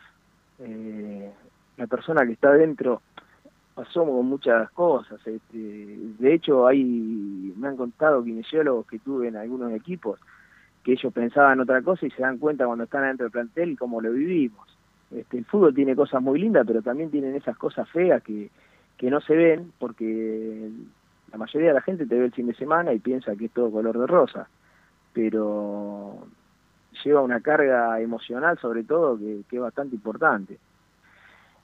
Eh, 0.60 1.30
la 1.76 1.88
persona 1.88 2.26
que 2.26 2.34
está 2.34 2.50
adentro 2.50 3.02
pasó 3.74 4.06
con 4.06 4.26
muchas 4.28 4.70
cosas. 4.72 5.20
Este, 5.26 5.58
de 5.58 6.34
hecho, 6.34 6.68
hay, 6.68 6.84
me 7.58 7.68
han 7.68 7.76
contado 7.76 8.24
kinesiólogos 8.24 8.88
que 8.88 9.00
tuve 9.00 9.28
en 9.28 9.36
algunos 9.36 9.74
equipos 9.74 10.20
que 10.84 10.94
ellos 10.94 11.14
pensaban 11.14 11.60
otra 11.60 11.82
cosa 11.82 12.06
y 12.06 12.12
se 12.12 12.22
dan 12.22 12.38
cuenta 12.38 12.66
cuando 12.66 12.86
están 12.86 13.04
adentro 13.04 13.26
del 13.26 13.32
plantel 13.32 13.72
y 13.72 13.76
cómo 13.76 14.00
lo 14.00 14.12
vivimos. 14.12 14.68
Este, 15.12 15.38
el 15.38 15.46
fútbol 15.46 15.76
tiene 15.76 15.96
cosas 15.96 16.22
muy 16.22 16.40
lindas, 16.40 16.66
pero 16.66 16.82
también 16.82 17.12
tienen 17.12 17.36
esas 17.36 17.58
cosas 17.58 17.90
feas 17.90 18.24
que, 18.24 18.50
que 19.02 19.10
no 19.10 19.20
se 19.20 19.36
ven 19.36 19.74
porque 19.80 20.70
la 21.32 21.38
mayoría 21.40 21.70
de 21.70 21.74
la 21.74 21.82
gente 21.82 22.06
te 22.06 22.20
ve 22.20 22.26
el 22.26 22.34
fin 22.34 22.46
de 22.46 22.54
semana 22.54 22.94
y 22.94 23.00
piensa 23.00 23.36
que 23.36 23.46
es 23.46 23.52
todo 23.52 23.72
color 23.72 23.98
de 23.98 24.06
rosa, 24.06 24.48
pero 25.12 26.20
lleva 27.04 27.22
una 27.22 27.42
carga 27.42 28.00
emocional 28.00 28.60
sobre 28.60 28.84
todo 28.84 29.18
que, 29.18 29.44
es 29.52 29.60
bastante 29.60 29.96
importante. 29.96 30.60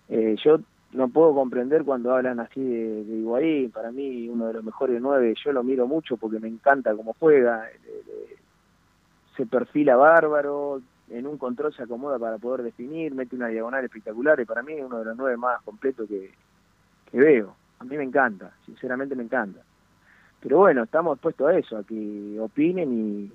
Eh, 0.09 0.35
yo 0.43 0.61
no 0.93 1.09
puedo 1.09 1.35
comprender 1.35 1.83
cuando 1.83 2.15
hablan 2.15 2.39
así 2.39 2.59
de, 2.59 3.03
de 3.03 3.69
para 3.71 3.91
mí 3.91 4.27
uno 4.29 4.47
de 4.47 4.53
los 4.53 4.63
mejores 4.63 4.99
nueve, 4.99 5.35
yo 5.45 5.51
lo 5.51 5.63
miro 5.63 5.85
mucho 5.85 6.17
porque 6.17 6.39
me 6.39 6.47
encanta 6.47 6.95
cómo 6.95 7.15
juega, 7.19 7.69
eh, 7.69 8.01
eh, 8.07 8.35
se 9.35 9.45
perfila 9.45 9.95
bárbaro, 9.95 10.81
en 11.11 11.27
un 11.27 11.37
control 11.37 11.71
se 11.71 11.83
acomoda 11.83 12.17
para 12.17 12.39
poder 12.39 12.63
definir, 12.63 13.13
mete 13.13 13.35
una 13.35 13.49
diagonal 13.49 13.85
espectacular 13.85 14.39
y 14.39 14.45
para 14.45 14.63
mí 14.63 14.73
es 14.73 14.83
uno 14.83 14.97
de 14.97 15.05
los 15.05 15.15
nueve 15.15 15.37
más 15.37 15.61
completos 15.61 16.09
que, 16.09 16.31
veo. 17.13 17.55
A 17.79 17.83
mí 17.83 17.97
me 17.97 18.03
encanta, 18.03 18.51
sinceramente 18.65 19.15
me 19.15 19.23
encanta. 19.23 19.61
Pero 20.41 20.59
bueno, 20.59 20.83
estamos 20.83 21.15
expuestos 21.15 21.47
a 21.47 21.57
eso, 21.57 21.77
a 21.77 21.83
que 21.83 22.37
opinen 22.39 22.93
y, 22.93 23.31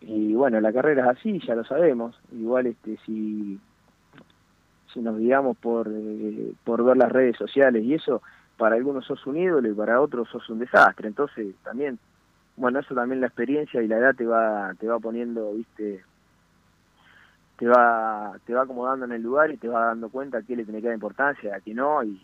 y 0.00 0.34
bueno, 0.34 0.60
la 0.60 0.72
carrera 0.72 1.02
es 1.10 1.18
así, 1.18 1.40
ya 1.46 1.54
lo 1.54 1.64
sabemos. 1.64 2.18
Igual 2.32 2.66
este 2.66 2.98
si 3.04 3.58
si 4.92 5.00
nos 5.00 5.18
guiamos 5.18 5.56
por, 5.58 5.88
eh, 5.90 6.52
por 6.64 6.84
ver 6.84 6.96
las 6.96 7.12
redes 7.12 7.36
sociales 7.36 7.84
y 7.84 7.94
eso, 7.94 8.22
para 8.56 8.76
algunos 8.76 9.04
sos 9.04 9.26
un 9.26 9.36
ídolo 9.36 9.68
y 9.68 9.74
para 9.74 10.00
otros 10.00 10.28
sos 10.28 10.48
un 10.48 10.58
desastre. 10.58 11.08
Entonces 11.08 11.54
también, 11.62 11.98
bueno, 12.56 12.80
eso 12.80 12.94
también 12.94 13.20
la 13.20 13.26
experiencia 13.26 13.82
y 13.82 13.88
la 13.88 13.98
edad 13.98 14.14
te 14.14 14.26
va, 14.26 14.74
te 14.78 14.86
va 14.86 14.98
poniendo, 14.98 15.52
viste, 15.52 16.02
te 17.58 17.66
va 17.66 18.32
te 18.46 18.54
va 18.54 18.62
acomodando 18.62 19.04
en 19.04 19.12
el 19.12 19.22
lugar 19.22 19.50
y 19.50 19.56
te 19.56 19.68
va 19.68 19.86
dando 19.86 20.08
cuenta 20.08 20.38
a 20.38 20.42
qué 20.42 20.56
le 20.56 20.64
tiene 20.64 20.80
que 20.80 20.86
dar 20.86 20.94
importancia, 20.94 21.56
a 21.56 21.60
qué 21.60 21.74
no, 21.74 22.02
y, 22.02 22.20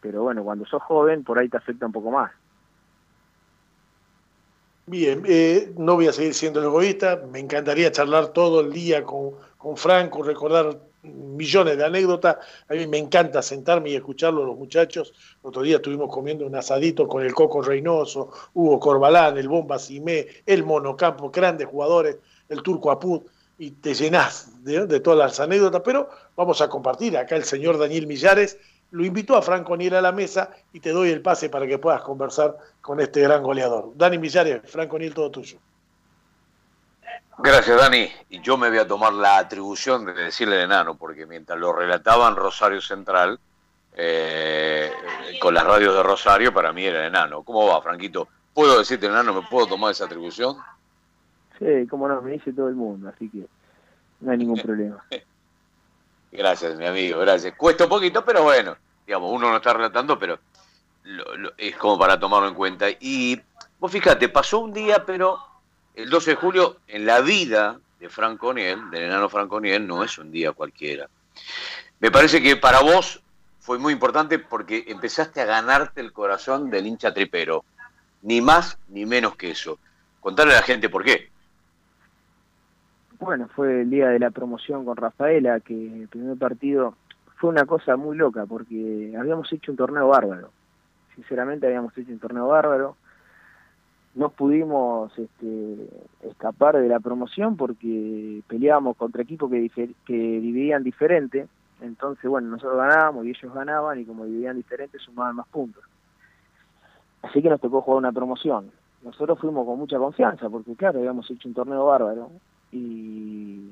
pero 0.00 0.22
bueno, 0.22 0.44
cuando 0.44 0.64
sos 0.66 0.82
joven 0.82 1.24
por 1.24 1.38
ahí 1.38 1.48
te 1.48 1.56
afecta 1.56 1.86
un 1.86 1.92
poco 1.92 2.10
más. 2.10 2.30
Bien, 4.86 5.22
eh, 5.26 5.72
no 5.76 5.96
voy 5.96 6.08
a 6.08 6.12
seguir 6.12 6.32
siendo 6.32 6.62
egoísta, 6.62 7.22
me 7.30 7.40
encantaría 7.40 7.92
charlar 7.92 8.28
todo 8.28 8.60
el 8.60 8.72
día 8.72 9.04
con, 9.04 9.32
con 9.58 9.76
Franco, 9.76 10.22
recordar 10.22 10.78
millones 11.02 11.76
de 11.76 11.84
anécdotas. 11.84 12.36
A 12.68 12.74
mí 12.74 12.86
me 12.86 12.98
encanta 12.98 13.42
sentarme 13.42 13.90
y 13.90 13.96
escucharlo 13.96 14.44
los 14.44 14.56
muchachos. 14.56 15.12
otro 15.42 15.62
día 15.62 15.76
estuvimos 15.76 16.12
comiendo 16.12 16.46
un 16.46 16.54
asadito 16.54 17.06
con 17.06 17.22
el 17.22 17.34
Coco 17.34 17.62
Reynoso, 17.62 18.30
Hugo 18.54 18.80
Corbalán, 18.80 19.36
el 19.38 19.48
Bomba 19.48 19.78
Simé, 19.78 20.26
el 20.46 20.64
Monocampo, 20.64 21.30
grandes 21.30 21.68
jugadores, 21.68 22.16
el 22.48 22.62
Turco 22.62 22.90
Apud, 22.90 23.22
y 23.58 23.72
te 23.72 23.92
llenás 23.92 24.64
de, 24.64 24.86
de 24.86 25.00
todas 25.00 25.18
las 25.18 25.40
anécdotas. 25.40 25.82
Pero 25.84 26.08
vamos 26.36 26.60
a 26.60 26.68
compartir 26.68 27.16
acá 27.16 27.36
el 27.36 27.44
señor 27.44 27.78
Daniel 27.78 28.06
Millares. 28.06 28.58
Lo 28.90 29.04
invitó 29.04 29.36
a 29.36 29.42
Franco 29.42 29.76
Niel 29.76 29.94
a 29.94 30.00
la 30.00 30.12
mesa 30.12 30.50
y 30.72 30.80
te 30.80 30.90
doy 30.90 31.10
el 31.10 31.20
pase 31.20 31.50
para 31.50 31.66
que 31.66 31.78
puedas 31.78 32.02
conversar 32.02 32.56
con 32.80 33.00
este 33.00 33.20
gran 33.20 33.42
goleador. 33.42 33.92
Dani 33.94 34.18
Millares, 34.18 34.62
Franco 34.64 34.98
Niel, 34.98 35.14
todo 35.14 35.30
tuyo. 35.30 35.58
Gracias, 37.38 37.78
Dani. 37.78 38.08
Y 38.30 38.40
yo 38.40 38.56
me 38.56 38.68
voy 38.68 38.78
a 38.78 38.86
tomar 38.86 39.12
la 39.12 39.38
atribución 39.38 40.04
de 40.06 40.12
decirle 40.12 40.56
el 40.56 40.62
enano, 40.62 40.96
porque 40.96 41.26
mientras 41.26 41.58
lo 41.58 41.72
relataban 41.72 42.34
Rosario 42.34 42.80
Central, 42.80 43.38
eh, 43.94 44.90
con 45.40 45.54
las 45.54 45.64
radios 45.64 45.94
de 45.94 46.02
Rosario, 46.02 46.52
para 46.52 46.72
mí 46.72 46.84
era 46.84 47.00
el 47.00 47.08
enano. 47.08 47.42
¿Cómo 47.42 47.66
va, 47.66 47.80
Franquito? 47.80 48.28
¿Puedo 48.54 48.78
decirte 48.78 49.06
enano? 49.06 49.32
¿Me 49.34 49.46
puedo 49.48 49.66
tomar 49.66 49.92
esa 49.92 50.06
atribución? 50.06 50.56
Sí, 51.58 51.86
cómo 51.88 52.08
no, 52.08 52.20
me 52.22 52.32
dice 52.32 52.52
todo 52.52 52.68
el 52.68 52.74
mundo, 52.74 53.08
así 53.08 53.28
que 53.28 53.46
no 54.20 54.32
hay 54.32 54.38
ningún 54.38 54.58
problema. 54.62 55.04
Gracias, 56.32 56.76
mi 56.76 56.86
amigo, 56.86 57.20
gracias. 57.20 57.54
Cuesta 57.56 57.84
un 57.84 57.90
poquito, 57.90 58.24
pero 58.24 58.42
bueno, 58.42 58.76
digamos, 59.06 59.32
uno 59.32 59.50
no 59.50 59.56
está 59.56 59.72
relatando, 59.72 60.18
pero 60.18 60.38
es 61.56 61.76
como 61.76 61.98
para 61.98 62.18
tomarlo 62.18 62.48
en 62.48 62.54
cuenta. 62.54 62.86
Y 63.00 63.40
vos 63.78 63.90
fíjate, 63.90 64.28
pasó 64.28 64.58
un 64.58 64.72
día, 64.72 65.04
pero 65.04 65.38
el 65.94 66.10
12 66.10 66.30
de 66.30 66.36
julio 66.36 66.76
en 66.86 67.06
la 67.06 67.20
vida 67.20 67.78
de 67.98 68.08
Franco 68.08 68.52
Niel, 68.54 68.90
del 68.90 69.04
enano 69.04 69.28
Franco 69.28 69.60
Niel, 69.60 69.86
no 69.86 70.04
es 70.04 70.18
un 70.18 70.30
día 70.30 70.52
cualquiera. 70.52 71.08
Me 72.00 72.10
parece 72.10 72.40
que 72.40 72.56
para 72.56 72.80
vos 72.80 73.20
fue 73.60 73.78
muy 73.78 73.92
importante 73.92 74.38
porque 74.38 74.84
empezaste 74.88 75.40
a 75.40 75.44
ganarte 75.44 76.00
el 76.00 76.12
corazón 76.12 76.70
del 76.70 76.86
hincha 76.86 77.12
tripero. 77.12 77.64
Ni 78.22 78.40
más 78.40 78.78
ni 78.88 79.06
menos 79.06 79.36
que 79.36 79.50
eso. 79.50 79.78
Contarle 80.20 80.54
a 80.54 80.60
la 80.60 80.62
gente 80.62 80.88
por 80.88 81.04
qué. 81.04 81.30
Bueno, 83.20 83.48
fue 83.48 83.82
el 83.82 83.90
día 83.90 84.08
de 84.08 84.18
la 84.18 84.30
promoción 84.30 84.84
con 84.84 84.96
Rafaela, 84.96 85.60
que 85.60 86.02
el 86.02 86.08
primer 86.08 86.38
partido 86.38 86.94
fue 87.36 87.50
una 87.50 87.66
cosa 87.66 87.96
muy 87.96 88.16
loca 88.16 88.46
porque 88.46 89.14
habíamos 89.18 89.52
hecho 89.52 89.72
un 89.72 89.76
torneo 89.76 90.08
bárbaro. 90.08 90.50
Sinceramente 91.14 91.66
habíamos 91.66 91.96
hecho 91.96 92.12
un 92.12 92.18
torneo 92.18 92.46
bárbaro 92.46 92.96
no 94.18 94.30
pudimos 94.30 95.16
este, 95.16 95.88
escapar 96.22 96.76
de 96.76 96.88
la 96.88 96.98
promoción 96.98 97.56
porque 97.56 98.42
peleábamos 98.48 98.96
contra 98.96 99.22
equipos 99.22 99.48
que, 99.48 99.94
que 100.04 100.12
dividían 100.12 100.82
diferente. 100.82 101.46
Entonces, 101.80 102.28
bueno, 102.28 102.48
nosotros 102.48 102.78
ganábamos 102.78 103.24
y 103.24 103.30
ellos 103.30 103.54
ganaban 103.54 104.00
y 104.00 104.04
como 104.04 104.24
dividían 104.24 104.56
diferente 104.56 104.98
sumaban 104.98 105.36
más 105.36 105.46
puntos. 105.46 105.84
Así 107.22 107.40
que 107.40 107.48
nos 107.48 107.60
tocó 107.60 107.80
jugar 107.80 107.98
una 107.98 108.12
promoción. 108.12 108.72
Nosotros 109.02 109.38
fuimos 109.38 109.64
con 109.64 109.78
mucha 109.78 109.98
confianza 109.98 110.50
porque, 110.50 110.74
claro, 110.74 110.98
habíamos 110.98 111.30
hecho 111.30 111.46
un 111.46 111.54
torneo 111.54 111.86
bárbaro 111.86 112.32
y, 112.72 113.70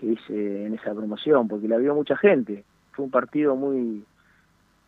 que 0.00 0.06
hice 0.06 0.66
en 0.66 0.74
esa 0.74 0.94
promoción, 0.94 1.46
porque 1.46 1.68
la 1.68 1.76
vio 1.76 1.94
mucha 1.94 2.16
gente. 2.16 2.64
Fue 2.92 3.04
un 3.04 3.10
partido 3.10 3.54
muy, 3.54 4.02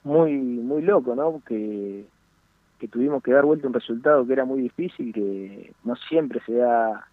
muy, 0.02 0.32
muy 0.32 0.82
loco, 0.82 1.14
¿no? 1.14 1.42
Que 1.46 2.06
que 2.82 2.88
tuvimos 2.88 3.22
que 3.22 3.30
dar 3.30 3.44
vuelta 3.44 3.68
un 3.68 3.74
resultado 3.74 4.26
que 4.26 4.32
era 4.32 4.44
muy 4.44 4.60
difícil, 4.60 5.12
que 5.12 5.72
no 5.84 5.94
siempre 5.94 6.42
se 6.44 6.54
da 6.54 7.06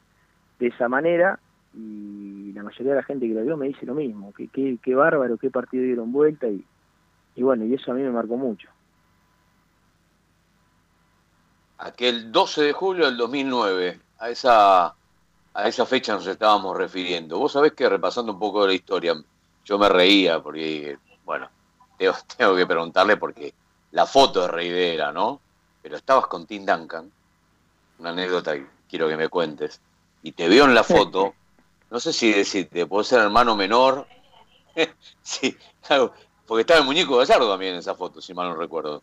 de 0.58 0.66
esa 0.66 0.90
manera, 0.90 1.38
y 1.76 2.52
la 2.54 2.64
mayoría 2.64 2.94
de 2.94 2.96
la 2.96 3.04
gente 3.04 3.28
que 3.28 3.36
lo 3.36 3.44
vio 3.44 3.56
me 3.56 3.68
dice 3.68 3.86
lo 3.86 3.94
mismo, 3.94 4.34
que 4.34 4.48
qué 4.48 4.96
bárbaro, 4.96 5.38
qué 5.38 5.52
partido 5.52 5.84
dieron 5.84 6.12
vuelta, 6.12 6.48
y, 6.48 6.66
y 7.36 7.44
bueno, 7.44 7.66
y 7.66 7.76
eso 7.76 7.92
a 7.92 7.94
mí 7.94 8.02
me 8.02 8.10
marcó 8.10 8.36
mucho. 8.36 8.68
Aquel 11.78 12.32
12 12.32 12.64
de 12.64 12.74
julio 12.74 13.06
del 13.06 13.18
2009, 13.18 14.00
a 14.18 14.30
esa, 14.32 14.96
a 15.60 15.68
esa 15.68 15.86
fecha 15.86 16.14
nos 16.14 16.28
estábamos 16.28 16.76
refiriendo. 16.76 17.38
Vos 17.38 17.54
sabés 17.54 17.74
que 17.74 17.88
repasando 17.90 18.34
un 18.34 18.40
poco 18.40 18.62
de 18.62 18.70
la 18.70 18.74
historia, 18.74 19.16
yo 19.66 19.78
me 19.78 19.90
reía 19.90 20.42
porque, 20.42 20.98
bueno, 21.26 21.50
tengo, 22.38 22.56
que 22.56 22.66
preguntarle 22.66 23.18
porque 23.18 23.54
la 23.92 24.06
foto 24.06 24.42
de 24.42 24.48
Reidera, 24.48 25.12
¿no? 25.12 25.42
pero 25.82 25.96
estabas 25.96 26.28
con 26.28 26.46
Tim 26.46 26.66
Duncan, 26.66 27.12
una 28.00 28.10
anécdota 28.10 28.54
que 28.54 28.68
quiero 28.90 29.08
que 29.08 29.18
me 29.18 29.30
cuentes, 29.30 29.82
y 30.24 30.32
te 30.34 30.50
veo 30.50 30.66
en 30.66 30.76
la 30.76 30.84
foto, 30.84 31.34
no 31.90 32.00
sé 32.00 32.12
si 32.12 32.34
decirte, 32.34 32.86
puede 32.86 33.06
ser 33.06 33.22
hermano 33.22 33.56
menor, 33.56 34.06
sí, 35.22 35.58
porque 36.46 36.62
estaba 36.62 36.82
el 36.82 36.86
muñeco 36.86 37.18
Gallardo 37.18 37.50
también 37.50 37.74
en 37.74 37.80
esa 37.80 37.96
foto, 37.96 38.22
si 38.22 38.34
mal 38.34 38.50
no 38.50 38.56
recuerdo. 38.56 39.02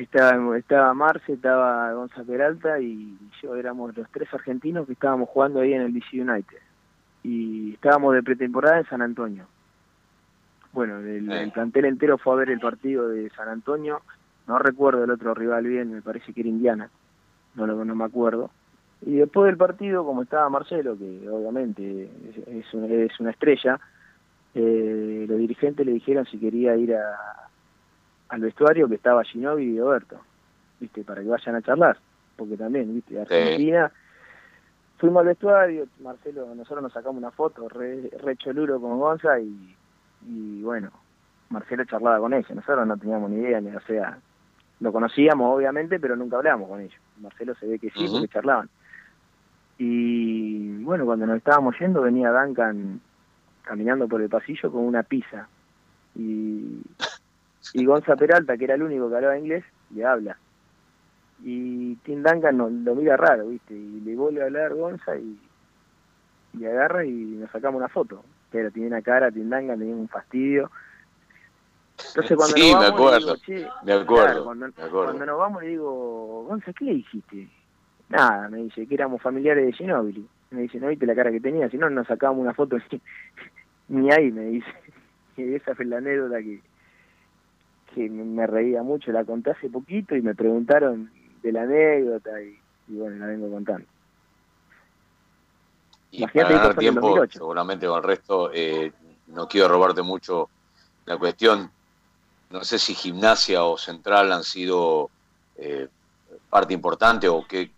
Estaba, 0.00 0.56
estaba 0.56 0.94
Marce, 0.94 1.32
estaba 1.32 1.92
Gonzalo 1.92 2.26
Peralta 2.26 2.80
y 2.80 3.18
yo 3.42 3.56
éramos 3.56 3.96
los 3.96 4.08
tres 4.10 4.32
argentinos 4.32 4.86
que 4.86 4.92
estábamos 4.92 5.28
jugando 5.28 5.60
ahí 5.60 5.72
en 5.72 5.82
el 5.82 5.92
DC 5.92 6.20
United. 6.20 6.58
Y 7.24 7.74
estábamos 7.74 8.14
de 8.14 8.22
pretemporada 8.22 8.78
en 8.78 8.86
San 8.86 9.02
Antonio. 9.02 9.46
Bueno, 10.72 10.98
el, 10.98 11.30
el, 11.30 11.50
plantel 11.50 11.86
entero 11.86 12.18
fue 12.18 12.34
a 12.34 12.36
ver 12.36 12.50
el 12.50 12.60
partido 12.60 13.08
de 13.08 13.28
San 13.30 13.48
Antonio 13.48 14.00
no 14.48 14.58
recuerdo 14.58 15.04
el 15.04 15.10
otro 15.10 15.34
rival 15.34 15.66
bien, 15.66 15.92
me 15.92 16.02
parece 16.02 16.32
que 16.32 16.40
era 16.40 16.48
Indiana, 16.48 16.90
no, 17.54 17.66
no 17.66 17.94
me 17.94 18.04
acuerdo. 18.04 18.50
Y 19.02 19.16
después 19.16 19.46
del 19.46 19.58
partido, 19.58 20.04
como 20.04 20.22
estaba 20.22 20.48
Marcelo, 20.48 20.96
que 20.98 21.28
obviamente 21.28 22.10
es, 22.46 23.20
una, 23.20 23.30
estrella, 23.30 23.78
eh, 24.54 25.26
los 25.28 25.38
dirigentes 25.38 25.84
le 25.84 25.92
dijeron 25.92 26.24
si 26.24 26.38
quería 26.38 26.74
ir 26.76 26.94
a, 26.94 27.47
al 28.28 28.40
vestuario 28.40 28.88
que 28.88 28.96
estaba 28.96 29.24
Ginovi 29.24 29.64
y 29.64 29.80
Roberto, 29.80 30.20
¿viste? 30.80 31.02
para 31.04 31.22
que 31.22 31.28
vayan 31.28 31.54
a 31.56 31.62
charlar, 31.62 31.98
porque 32.36 32.56
también, 32.56 32.94
¿viste? 32.94 33.20
Argentina, 33.20 33.90
fuimos 34.98 35.20
al 35.20 35.26
vestuario, 35.28 35.86
Marcelo, 36.00 36.54
nosotros 36.54 36.82
nos 36.82 36.92
sacamos 36.92 37.18
una 37.18 37.30
foto, 37.30 37.68
re, 37.68 38.10
re 38.22 38.36
choluro 38.36 38.80
con 38.80 38.98
Gonza 38.98 39.38
y, 39.40 39.76
y 40.26 40.62
bueno, 40.62 40.90
Marcelo 41.50 41.84
charlaba 41.84 42.18
con 42.18 42.34
ella, 42.34 42.54
nosotros 42.54 42.86
no 42.86 42.96
teníamos 42.96 43.30
ni 43.30 43.40
idea, 43.40 43.60
ni 43.60 43.74
o 43.74 43.80
sea, 43.80 44.18
lo 44.80 44.92
conocíamos 44.92 45.56
obviamente, 45.56 45.98
pero 45.98 46.14
nunca 46.16 46.36
hablamos 46.36 46.68
con 46.68 46.80
ellos. 46.80 47.00
Marcelo 47.20 47.54
se 47.56 47.66
ve 47.66 47.78
que 47.78 47.90
sí, 47.90 48.06
porque 48.10 48.28
charlaban. 48.28 48.68
Y 49.78 50.82
bueno, 50.84 51.04
cuando 51.04 51.26
nos 51.26 51.36
estábamos 51.36 51.76
yendo 51.78 52.02
venía 52.02 52.30
Duncan 52.30 53.00
caminando 53.62 54.08
por 54.08 54.20
el 54.20 54.28
pasillo 54.28 54.70
con 54.70 54.82
una 54.82 55.02
pizza. 55.02 55.48
Y, 56.14 56.80
y 57.74 57.84
Gonza 57.84 58.16
Peralta, 58.16 58.56
que 58.56 58.64
era 58.64 58.74
el 58.74 58.82
único 58.82 59.08
que 59.08 59.16
hablaba 59.16 59.38
inglés, 59.38 59.64
le 59.90 60.04
habla. 60.04 60.38
Y 61.42 61.94
Tim 61.96 62.22
Duncan 62.22 62.56
no, 62.56 62.68
lo 62.68 62.94
mira 62.94 63.16
raro, 63.16 63.48
¿viste? 63.48 63.74
Y 63.74 64.00
le 64.00 64.14
vuelve 64.16 64.42
a 64.42 64.46
hablar 64.46 64.74
Gonza 64.74 65.16
y, 65.16 65.38
y 66.58 66.64
agarra 66.64 67.04
y 67.04 67.12
nos 67.12 67.50
sacamos 67.50 67.78
una 67.78 67.88
foto. 67.88 68.24
Pero 68.50 68.70
tiene 68.70 68.88
una 68.88 69.02
cara, 69.02 69.30
Tim 69.30 69.48
Duncan 69.50 69.78
tenía 69.78 69.94
un 69.94 70.08
fastidio 70.08 70.70
entonces 72.06 72.36
cuando 72.36 72.56
sí, 72.56 72.62
nos 72.62 72.72
vamos, 72.72 72.88
me 72.88 72.94
acuerdo, 72.94 73.36
me 73.84 73.92
acuerdo, 73.92 74.44
cuando, 74.44 75.26
nos 75.26 75.38
vamos 75.38 75.62
le 75.62 75.68
digo, 75.68 76.44
Gonza, 76.44 76.72
¿qué 76.72 76.84
le 76.84 76.94
dijiste? 76.94 77.48
Nada, 78.08 78.48
me 78.48 78.58
dice 78.58 78.86
que 78.86 78.94
éramos 78.94 79.20
familiares 79.20 79.66
de 79.66 79.72
Ginóbili. 79.72 80.26
Me 80.50 80.62
dice, 80.62 80.78
¿no 80.78 80.88
viste 80.88 81.06
la 81.06 81.14
cara 81.14 81.30
que 81.30 81.40
tenía? 81.40 81.68
Si 81.68 81.76
no, 81.76 81.90
nos 81.90 82.06
sacábamos 82.06 82.42
una 82.42 82.54
foto 82.54 82.78
ni, 83.88 84.10
ahí, 84.10 84.30
me 84.30 84.44
dice. 84.44 84.68
Y 85.36 85.54
esa 85.54 85.72
fue 85.76 85.84
la 85.84 85.98
anécdota 85.98 86.38
que, 86.38 86.60
me 88.08 88.46
reía 88.46 88.82
mucho, 88.82 89.12
la 89.12 89.24
conté 89.24 89.50
hace 89.50 89.68
poquito 89.68 90.14
y 90.14 90.22
me 90.22 90.34
preguntaron 90.34 91.10
de 91.42 91.52
la 91.52 91.62
anécdota 91.62 92.30
y, 92.42 92.58
bueno, 92.88 93.16
la 93.16 93.26
vengo 93.26 93.50
contando. 93.50 93.86
Y 96.10 96.26
para 96.26 96.48
ganar 96.48 96.76
tiempo, 96.76 97.26
seguramente 97.30 97.86
con 97.86 97.98
el 97.98 98.02
resto, 98.02 98.50
eh, 98.52 98.92
no 99.28 99.46
quiero 99.48 99.68
robarte 99.68 100.02
mucho 100.02 100.48
la 101.04 101.16
cuestión, 101.18 101.70
no 102.50 102.64
sé 102.64 102.78
si 102.78 102.94
gimnasia 102.94 103.64
o 103.64 103.76
central 103.76 104.32
han 104.32 104.44
sido 104.44 105.10
eh, 105.56 105.88
parte 106.48 106.74
importante 106.74 107.28
o 107.28 107.46
que, 107.46 107.70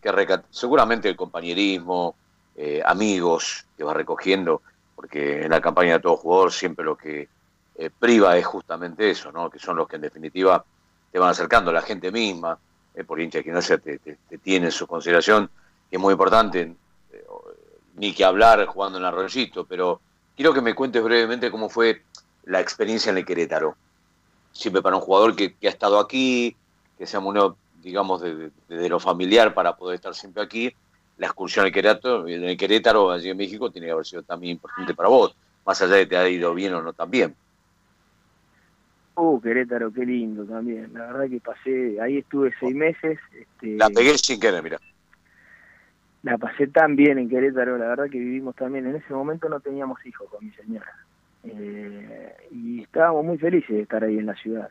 seguramente 0.51 1.09
el 1.09 1.17
compañerismo, 1.17 2.15
eh, 2.57 2.83
amigos 2.85 3.67
que 3.77 3.85
va 3.85 3.95
recogiendo, 3.95 4.63
porque 4.95 5.43
en 5.43 5.51
la 5.51 5.61
campaña 5.61 5.95
de 5.95 6.01
todo 6.01 6.17
jugador 6.17 6.53
siempre 6.53 6.85
lo 6.85 6.97
que 6.97 7.29
eh, 7.81 7.91
priva 7.91 8.37
es 8.37 8.45
justamente 8.45 9.09
eso, 9.09 9.33
¿no? 9.33 9.49
que 9.49 9.59
son 9.59 9.77
los 9.77 9.89
que 9.89 9.97
en 9.97 10.03
definitiva 10.03 10.63
te 11.11 11.19
van 11.19 11.31
acercando, 11.31 11.73
la 11.73 11.81
gente 11.81 12.13
misma, 12.13 12.59
por 13.07 13.19
hincha 13.19 13.43
que 13.43 13.51
no 13.51 13.63
se 13.63 13.79
te, 13.79 13.99
tiene 14.43 14.67
en 14.67 14.73
su 14.73 14.87
consideración, 14.87 15.49
que 15.89 15.97
es 15.97 16.01
muy 16.01 16.13
importante, 16.13 16.75
ni 17.97 18.13
que 18.13 18.23
hablar 18.23 18.67
jugando 18.67 18.99
en 18.99 19.07
arroyito, 19.07 19.65
pero 19.65 19.99
quiero 20.37 20.53
que 20.53 20.61
me 20.61 20.75
cuentes 20.75 21.03
brevemente 21.03 21.51
cómo 21.51 21.71
fue 21.71 22.03
la 22.45 22.61
experiencia 22.61 23.11
en 23.11 23.17
el 23.17 23.25
Querétaro. 23.25 23.77
Siempre 24.53 24.83
para 24.83 24.97
un 24.97 25.03
jugador 25.03 25.35
que, 25.35 25.55
ha 25.63 25.69
estado 25.69 25.99
aquí, 25.99 26.55
que 26.99 27.07
se 27.07 27.17
ha 27.17 27.21
digamos, 27.83 28.21
desde 28.21 28.51
de, 28.69 28.89
lo 28.91 29.01
familiar 29.01 29.55
para 29.55 29.75
poder 29.75 29.95
estar 29.95 30.15
siempre 30.15 30.43
aquí, 30.43 30.71
la 31.17 31.29
excursión 31.29 31.65
al 31.65 31.73
Querétaro, 31.73 32.29
en 32.29 32.45
el 32.45 32.57
Querétaro, 32.59 33.11
allí 33.11 33.31
en 33.31 33.39
México, 33.39 33.71
tiene 33.71 33.87
que 33.87 33.93
haber 33.93 34.07
sido 34.07 34.23
también 34.23 34.53
importante 34.53 34.95
para 34.95 35.09
vos, 35.09 35.35
más 35.65 35.81
allá 35.81 35.95
de 35.95 36.01
que 36.01 36.11
te 36.11 36.17
ha 36.19 36.29
ido 36.29 36.53
bien 36.53 36.75
o 36.75 36.83
no 36.83 36.93
también. 36.93 37.35
Uh, 39.21 39.41
Querétaro, 39.41 39.93
qué 39.93 40.07
lindo 40.07 40.45
también. 40.45 40.93
La 40.95 41.07
verdad 41.13 41.29
que 41.29 41.41
pasé, 41.41 42.01
ahí 42.01 42.19
estuve 42.19 42.53
seis 42.59 42.75
meses. 42.75 43.19
Este, 43.39 43.77
la 43.77 43.91
pegué 43.91 44.17
sin 44.17 44.41
querer, 44.41 44.63
mira 44.63 44.79
la 46.23 46.37
pasé 46.37 46.67
tan 46.67 46.97
bien 46.97 47.19
en 47.19 47.29
Querétaro, 47.29 47.79
la 47.79 47.89
verdad 47.89 48.11
que 48.11 48.19
vivimos 48.19 48.55
también. 48.55 48.87
En 48.87 48.97
ese 48.97 49.13
momento 49.13 49.49
no 49.49 49.61
teníamos 49.61 50.05
hijos 50.05 50.29
con 50.29 50.45
mi 50.45 50.53
señora. 50.53 50.93
Eh, 51.45 52.35
y 52.51 52.83
estábamos 52.83 53.25
muy 53.25 53.39
felices 53.39 53.71
de 53.71 53.83
estar 53.83 54.05
ahí 54.05 54.19
en 54.19 54.27
la 54.27 54.35
ciudad. 54.35 54.71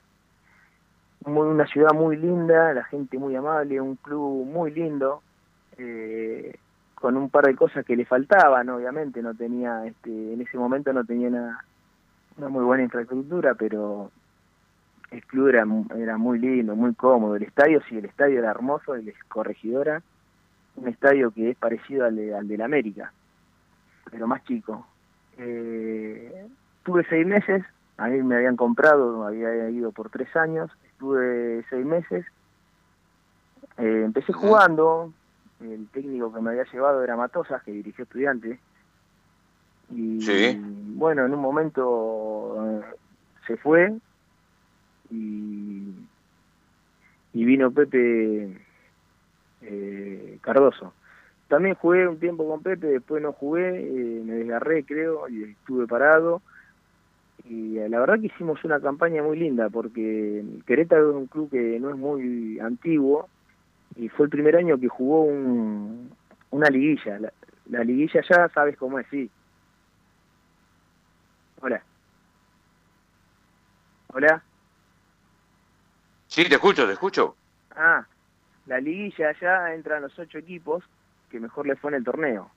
Muy, 1.26 1.48
una 1.48 1.66
ciudad 1.66 1.94
muy 1.94 2.18
linda, 2.18 2.74
la 2.74 2.84
gente 2.86 3.18
muy 3.18 3.36
amable, 3.36 3.82
un 3.82 3.96
club 3.96 4.46
muy 4.46 4.72
lindo, 4.72 5.22
eh, 5.78 6.56
con 6.96 7.18
un 7.18 7.30
par 7.30 7.46
de 7.46 7.56
cosas 7.56 7.84
que 7.84 7.96
le 7.96 8.06
faltaban, 8.06 8.70
obviamente. 8.70 9.22
No 9.22 9.34
tenía, 9.34 9.86
este, 9.88 10.34
en 10.34 10.42
ese 10.42 10.58
momento 10.58 10.94
no 10.94 11.04
tenía 11.04 11.30
una, 11.30 11.66
una 12.38 12.50
muy 12.50 12.64
buena 12.64 12.84
infraestructura, 12.84 13.56
pero 13.56 14.12
club 15.30 15.48
era, 15.48 15.66
era 15.98 16.18
muy 16.18 16.40
lindo, 16.40 16.76
muy 16.76 16.94
cómodo. 16.94 17.36
El 17.36 17.44
estadio, 17.44 17.82
sí, 17.88 17.98
el 17.98 18.06
estadio 18.06 18.40
era 18.40 18.52
hermoso, 18.52 18.96
el 18.96 19.14
corregidora 19.28 20.02
un 20.80 20.88
estadio 20.88 21.32
que 21.32 21.52
es 21.52 21.58
parecido 21.58 22.06
al 22.06 22.16
de, 22.16 22.36
al 22.36 22.48
la 22.48 22.66
América, 22.66 23.12
pero 24.10 24.28
más 24.28 24.44
chico. 24.46 24.86
Eh, 25.38 26.48
tuve 26.84 27.06
seis 27.10 27.26
meses, 27.26 27.64
a 27.98 28.08
mí 28.08 28.22
me 28.24 28.36
habían 28.36 28.56
comprado, 28.56 29.26
había 29.26 29.70
ido 29.70 29.92
por 29.92 30.10
tres 30.10 30.34
años, 30.36 30.72
estuve 30.92 31.66
seis 31.70 31.86
meses, 31.86 32.26
eh, 33.78 34.04
empecé 34.06 34.34
jugando, 34.34 35.14
el 35.62 35.88
técnico 35.90 36.34
que 36.34 36.42
me 36.42 36.52
había 36.52 36.66
llevado 36.72 37.04
era 37.04 37.18
Matosas, 37.18 37.62
que 37.64 37.72
dirigió 37.72 38.04
estudiantes, 38.04 38.60
y 39.92 40.56
bueno, 40.96 41.26
en 41.26 41.34
un 41.34 41.40
momento 41.40 42.56
eh, 42.64 42.82
se 43.48 43.58
fue 43.58 43.98
y, 45.10 45.94
y 47.34 47.46
vino 47.46 47.72
Pepe 47.72 48.58
eh, 49.62 50.38
Cardoso. 50.42 50.94
También 51.48 51.76
jugué 51.76 52.08
un 52.08 52.20
tiempo 52.20 52.48
con 52.48 52.62
Pepe, 52.62 52.88
después 52.88 53.22
no 53.24 53.34
jugué, 53.34 53.80
eh, 53.80 54.22
me 54.24 54.34
desgarré 54.36 54.84
creo 54.84 55.28
y 55.28 55.44
estuve 55.44 55.88
parado. 55.88 56.42
Y 57.46 57.80
la 57.90 58.00
verdad 58.00 58.20
que 58.20 58.28
hicimos 58.28 58.64
una 58.64 58.80
campaña 58.80 59.24
muy 59.24 59.40
linda 59.40 59.70
porque 59.70 60.44
Querétaro 60.68 61.10
es 61.10 61.16
un 61.16 61.28
club 61.28 61.50
que 61.50 61.80
no 61.80 61.90
es 61.90 61.96
muy 61.96 62.60
antiguo 62.60 63.28
y 63.96 64.10
fue 64.10 64.26
el 64.26 64.30
primer 64.30 64.56
año 64.56 64.80
que 64.80 64.88
jugó 64.88 65.24
un, 65.24 66.12
una 66.52 66.70
liguilla. 66.70 67.20
La, 67.70 67.84
liguilla 67.84 68.22
ya 68.30 68.50
sabes 68.50 68.78
cómo 68.78 69.00
es, 69.00 69.08
sí. 69.10 69.30
Hola. 71.62 71.82
Hola. 74.14 74.44
Sí, 76.30 76.44
te 76.48 76.56
escucho, 76.56 76.86
te 76.86 76.94
escucho. 76.94 77.36
Ah, 77.76 78.06
la 78.68 78.80
liguilla 78.80 79.30
allá 79.30 79.74
entran 79.74 80.04
los 80.04 80.18
ocho 80.20 80.38
equipos 80.38 80.84
que 81.32 81.40
mejor 81.40 81.68
les 81.68 81.80
fue 81.80 81.90
en 81.90 81.96
el 81.96 82.04
torneo. 82.04 82.52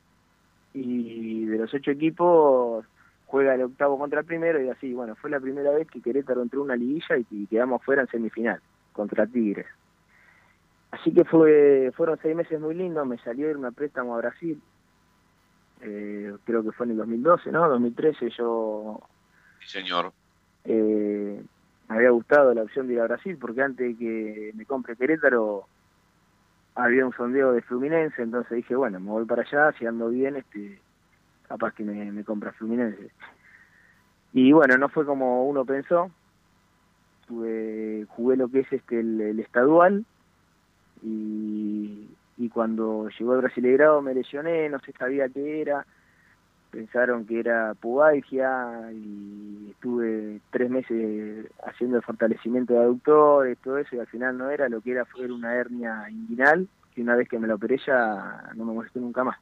Y 0.75 1.47
de 1.47 1.57
los 1.57 1.73
ocho 1.73 1.91
equipos 1.91 2.85
juega 3.27 3.55
el 3.55 3.63
octavo 3.63 3.99
contra 3.99 4.21
el 4.21 4.27
primero 4.27 4.63
y 4.63 4.69
así, 4.69 4.93
bueno, 4.93 5.17
fue 5.17 5.31
la 5.31 5.41
primera 5.41 5.71
vez 5.71 5.89
que 5.89 6.03
Querétaro 6.03 6.43
entró 6.43 6.61
en 6.61 6.65
una 6.67 6.77
liguilla 6.77 7.17
y, 7.31 7.47
quedamos 7.47 7.83
fuera 7.83 8.03
en 8.03 8.09
semifinal 8.09 8.61
contra 8.93 9.27
Tigres. 9.27 9.67
Así 10.91 11.11
que 11.15 11.25
fue 11.25 11.91
fueron 11.97 12.19
seis 12.21 12.37
meses 12.37 12.61
muy 12.61 12.75
lindos, 12.75 13.07
me 13.07 13.17
salió 13.19 13.49
irme 13.49 13.69
a 13.69 13.71
préstamo 13.71 14.15
a 14.15 14.19
Brasil, 14.19 14.61
eh, 15.81 16.35
creo 16.45 16.63
que 16.63 16.73
fue 16.73 16.85
en 16.85 16.93
el 16.93 16.99
2012, 16.99 17.51
¿no? 17.53 17.71
2013 17.71 18.29
yo... 18.37 19.01
Sí, 19.61 19.69
señor. 19.69 20.13
Eh, 20.65 21.43
me 21.93 21.99
había 21.99 22.11
gustado 22.11 22.55
la 22.55 22.63
opción 22.63 22.87
de 22.87 22.95
ir 22.95 23.01
a 23.01 23.07
Brasil 23.07 23.37
porque 23.39 23.61
antes 23.61 23.87
de 23.87 23.97
que 23.97 24.53
me 24.55 24.65
compre 24.65 24.97
Querétaro 24.97 25.67
había 26.75 27.05
un 27.05 27.13
sondeo 27.13 27.53
de 27.53 27.61
Fluminense, 27.61 28.23
entonces 28.23 28.57
dije, 28.57 28.75
bueno, 28.75 28.99
me 28.99 29.11
voy 29.11 29.27
para 29.27 29.43
allá, 29.43 29.73
si 29.79 29.85
ando 29.85 30.09
bien, 30.09 30.37
este, 30.37 30.81
capaz 31.47 31.75
que 31.75 31.85
me, 31.85 32.25
compra 32.25 32.53
Fluminense. 32.53 33.11
Y 34.33 34.53
bueno, 34.53 34.79
no 34.79 34.89
fue 34.89 35.05
como 35.05 35.47
uno 35.47 35.67
pensó. 35.67 36.11
jugué 37.29 38.37
lo 38.37 38.49
que 38.49 38.61
es 38.61 38.73
este 38.73 39.01
el, 39.01 39.39
estadual 39.39 40.07
y, 41.03 42.09
y 42.39 42.49
cuando 42.49 43.11
llegó 43.19 43.35
el 43.35 43.43
Brasileirado 43.43 44.01
me 44.01 44.15
lesioné, 44.15 44.71
no 44.71 44.79
sé 44.81 44.93
sabía 44.93 45.29
qué 45.29 45.61
era 45.61 45.85
pensaron 46.73 47.27
que 47.27 47.39
era 47.39 47.75
pubalgia 47.75 48.91
y 48.93 49.69
estuve 49.71 50.41
tres 50.51 50.71
meses 50.71 51.47
haciendo 51.65 51.99
el 51.99 52.03
fortalecimiento 52.03 52.73
de 52.73 52.81
aductores, 52.81 53.59
todo 53.63 53.77
eso, 53.77 53.95
y 53.95 53.99
al 53.99 54.07
final 54.07 54.39
no 54.39 54.51
era, 54.51 54.71
lo 54.71 54.81
que 54.81 54.93
era 54.93 55.05
fue 55.05 55.31
una 55.31 55.55
hernia 55.55 56.09
inguinal, 56.11 56.67
que 56.95 57.03
una 57.03 57.15
vez 57.15 57.29
que 57.29 57.39
me 57.39 57.47
la 57.47 57.57
operé 57.57 57.79
ya 57.87 58.51
no 58.55 58.65
me 58.65 58.73
molestó 58.73 59.01
nunca 59.01 59.23
más. 59.23 59.39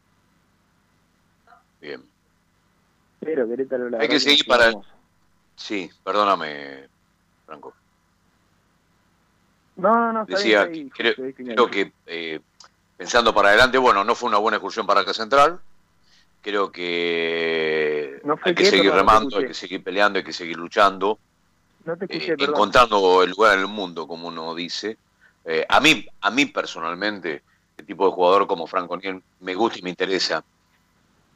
Bien. 1.80 2.02
Pero 3.20 3.48
Querétaro 3.48 3.88
la 3.88 3.98
Hay 4.00 4.08
que 4.08 4.20
seguir 4.20 4.44
para... 4.46 4.72
Sí, 5.54 5.88
perdóname, 6.02 6.88
Franco. 7.46 7.74
No, 9.76 9.94
no, 9.94 10.12
no. 10.12 10.24
Decía, 10.26 10.68
creo, 10.92 11.70
que 11.70 11.92
eh, 12.06 12.40
pensando 12.96 13.32
para 13.32 13.50
adelante, 13.50 13.78
bueno, 13.78 14.02
no 14.04 14.14
fue 14.14 14.28
una 14.28 14.38
buena 14.38 14.56
excursión 14.56 14.86
para 14.86 15.02
acá 15.02 15.14
Central, 15.14 15.60
Creo 16.42 16.72
que 16.72 18.20
hay 18.44 18.54
que 18.54 18.64
seguir 18.64 18.92
remando, 18.92 19.38
hay 19.38 19.46
que 19.46 19.54
seguir 19.54 19.82
peleando, 19.82 20.18
hay 20.18 20.24
que 20.24 20.32
seguir 20.32 20.56
luchando, 20.56 21.18
eh, 22.08 22.36
encontrando 22.38 23.22
el 23.22 23.30
lugar 23.30 23.54
en 23.54 23.60
el 23.60 23.66
mundo, 23.66 24.06
como 24.06 24.28
uno 24.28 24.54
dice. 24.54 24.96
Eh, 25.44 25.66
a 25.68 25.80
mí, 25.80 26.06
a 26.20 26.30
mí 26.30 26.46
personalmente, 26.46 27.42
el 27.76 27.86
tipo 27.86 28.06
de 28.06 28.12
jugador 28.12 28.46
como 28.46 28.66
Franco 28.66 28.96
Niel 28.96 29.22
me 29.40 29.54
gusta 29.54 29.78
y 29.78 29.82
me 29.82 29.90
interesa. 29.90 30.42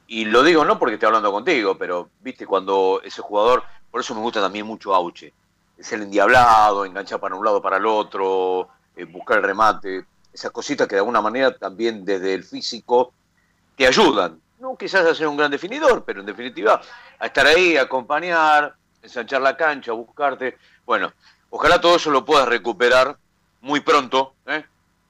Y 0.07 0.25
lo 0.25 0.43
digo 0.43 0.63
no 0.65 0.77
porque 0.77 0.95
esté 0.95 1.05
hablando 1.05 1.31
contigo, 1.31 1.77
pero 1.77 2.09
viste 2.21 2.45
cuando 2.45 3.01
ese 3.03 3.21
jugador, 3.21 3.63
por 3.89 4.01
eso 4.01 4.13
me 4.13 4.21
gusta 4.21 4.41
también 4.41 4.65
mucho 4.65 4.93
Auche. 4.93 5.33
Es 5.77 5.91
el 5.91 6.03
endiablado, 6.03 6.85
engancha 6.85 7.17
para 7.17 7.35
un 7.35 7.43
lado 7.43 7.61
para 7.61 7.77
el 7.77 7.85
otro, 7.85 8.69
eh, 8.95 9.03
buscar 9.03 9.37
el 9.37 9.43
remate, 9.43 10.05
esas 10.31 10.51
cositas 10.51 10.87
que 10.87 10.95
de 10.95 10.99
alguna 10.99 11.21
manera 11.21 11.55
también 11.55 12.05
desde 12.05 12.33
el 12.33 12.43
físico 12.43 13.13
te 13.75 13.87
ayudan 13.87 14.39
no 14.65 14.75
quizás 14.75 15.05
a 15.05 15.13
ser 15.13 15.27
un 15.27 15.37
gran 15.37 15.51
definidor, 15.51 16.03
pero 16.03 16.21
en 16.21 16.25
definitiva 16.25 16.81
a 17.19 17.25
estar 17.27 17.45
ahí, 17.45 17.77
a 17.77 17.83
acompañar, 17.83 18.75
ensanchar 19.03 19.39
la 19.41 19.55
cancha, 19.55 19.91
buscarte. 19.91 20.57
Bueno, 20.85 21.13
ojalá 21.51 21.79
todo 21.79 21.97
eso 21.97 22.09
lo 22.09 22.25
puedas 22.25 22.47
recuperar 22.47 23.15
muy 23.61 23.81
pronto. 23.81 24.33
¿eh? 24.47 24.65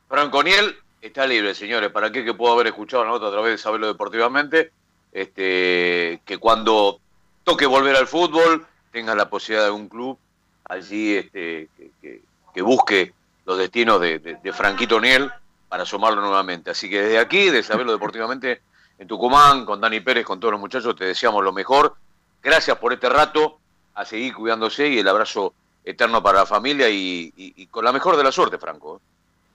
Franco 0.10 0.44
Niel 0.44 0.76
está 1.02 1.26
libre, 1.26 1.56
señores. 1.56 1.90
¿Para 1.90 2.12
qué 2.12 2.26
que 2.26 2.34
puedo 2.34 2.54
haber 2.54 2.68
escuchado 2.68 3.06
la 3.06 3.12
nota 3.12 3.28
a 3.28 3.32
través 3.32 3.52
de 3.54 3.58
Saberlo 3.58 3.88
Deportivamente? 3.88 4.74
Este, 5.14 6.22
que 6.26 6.38
cuando 6.38 7.00
toque 7.46 7.66
volver 7.66 7.96
al 7.96 8.08
fútbol 8.08 8.68
tenga 8.92 9.16
la 9.16 9.30
posibilidad 9.30 9.68
de 9.68 9.72
un 9.72 9.88
club 9.88 10.20
allí 10.66 11.16
este, 11.16 11.70
que, 12.02 12.62
busque 12.62 13.14
los 13.46 13.58
destinos 13.58 14.02
de, 14.02 14.20
de 14.20 14.54
Franquito 14.54 15.00
Niel 15.00 15.32
para 15.70 15.84
asomarlo 15.84 16.20
nuevamente. 16.20 16.72
Así 16.72 16.90
que 16.90 17.02
desde 17.02 17.20
aquí, 17.20 17.50
de 17.50 17.64
Saberlo 17.64 17.94
Deportivamente, 17.94 18.62
en 18.98 19.08
Tucumán, 19.08 19.66
con 19.66 19.82
Dani 19.82 20.00
Pérez, 20.00 20.26
con 20.26 20.40
todos 20.40 20.54
los 20.54 20.62
muchachos, 20.62 20.96
te 20.96 21.06
deseamos 21.06 21.44
lo 21.44 21.52
mejor. 21.52 21.96
Gracias 22.42 22.78
por 22.78 22.94
este 22.94 23.10
rato, 23.10 23.60
a 23.96 24.06
seguir 24.06 24.34
cuidándose 24.34 24.88
y 24.88 25.00
el 25.00 25.08
abrazo 25.08 25.54
eterno 25.84 26.22
para 26.22 26.40
la 26.40 26.46
familia 26.46 26.88
y, 26.90 27.68
con 27.72 27.84
la 27.84 27.92
mejor 27.92 28.18
de 28.18 28.24
la 28.24 28.32
suerte, 28.32 28.58
Franco. 28.58 29.02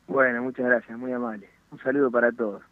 Bueno, 0.06 0.42
muchas 0.42 0.66
gracias, 0.66 0.96
muy 0.98 1.12
amable. 1.12 1.48
Un 1.70 1.80
saludo 1.82 2.10
para 2.10 2.32
todos. 2.32 2.62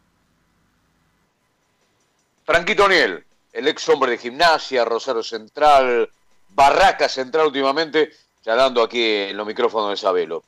Franquito 2.45 2.87
Niel, 2.87 3.23
el 3.53 3.67
ex 3.67 3.87
hombre 3.89 4.11
de 4.11 4.17
gimnasia, 4.17 4.83
Rosario 4.83 5.23
Central, 5.23 6.09
Barraca 6.49 7.07
Central 7.07 7.47
últimamente, 7.47 8.11
charlando 8.41 8.81
aquí 8.81 9.03
en 9.03 9.37
los 9.37 9.45
micrófonos 9.45 9.91
de 9.91 9.97
Sabelo. 9.97 10.37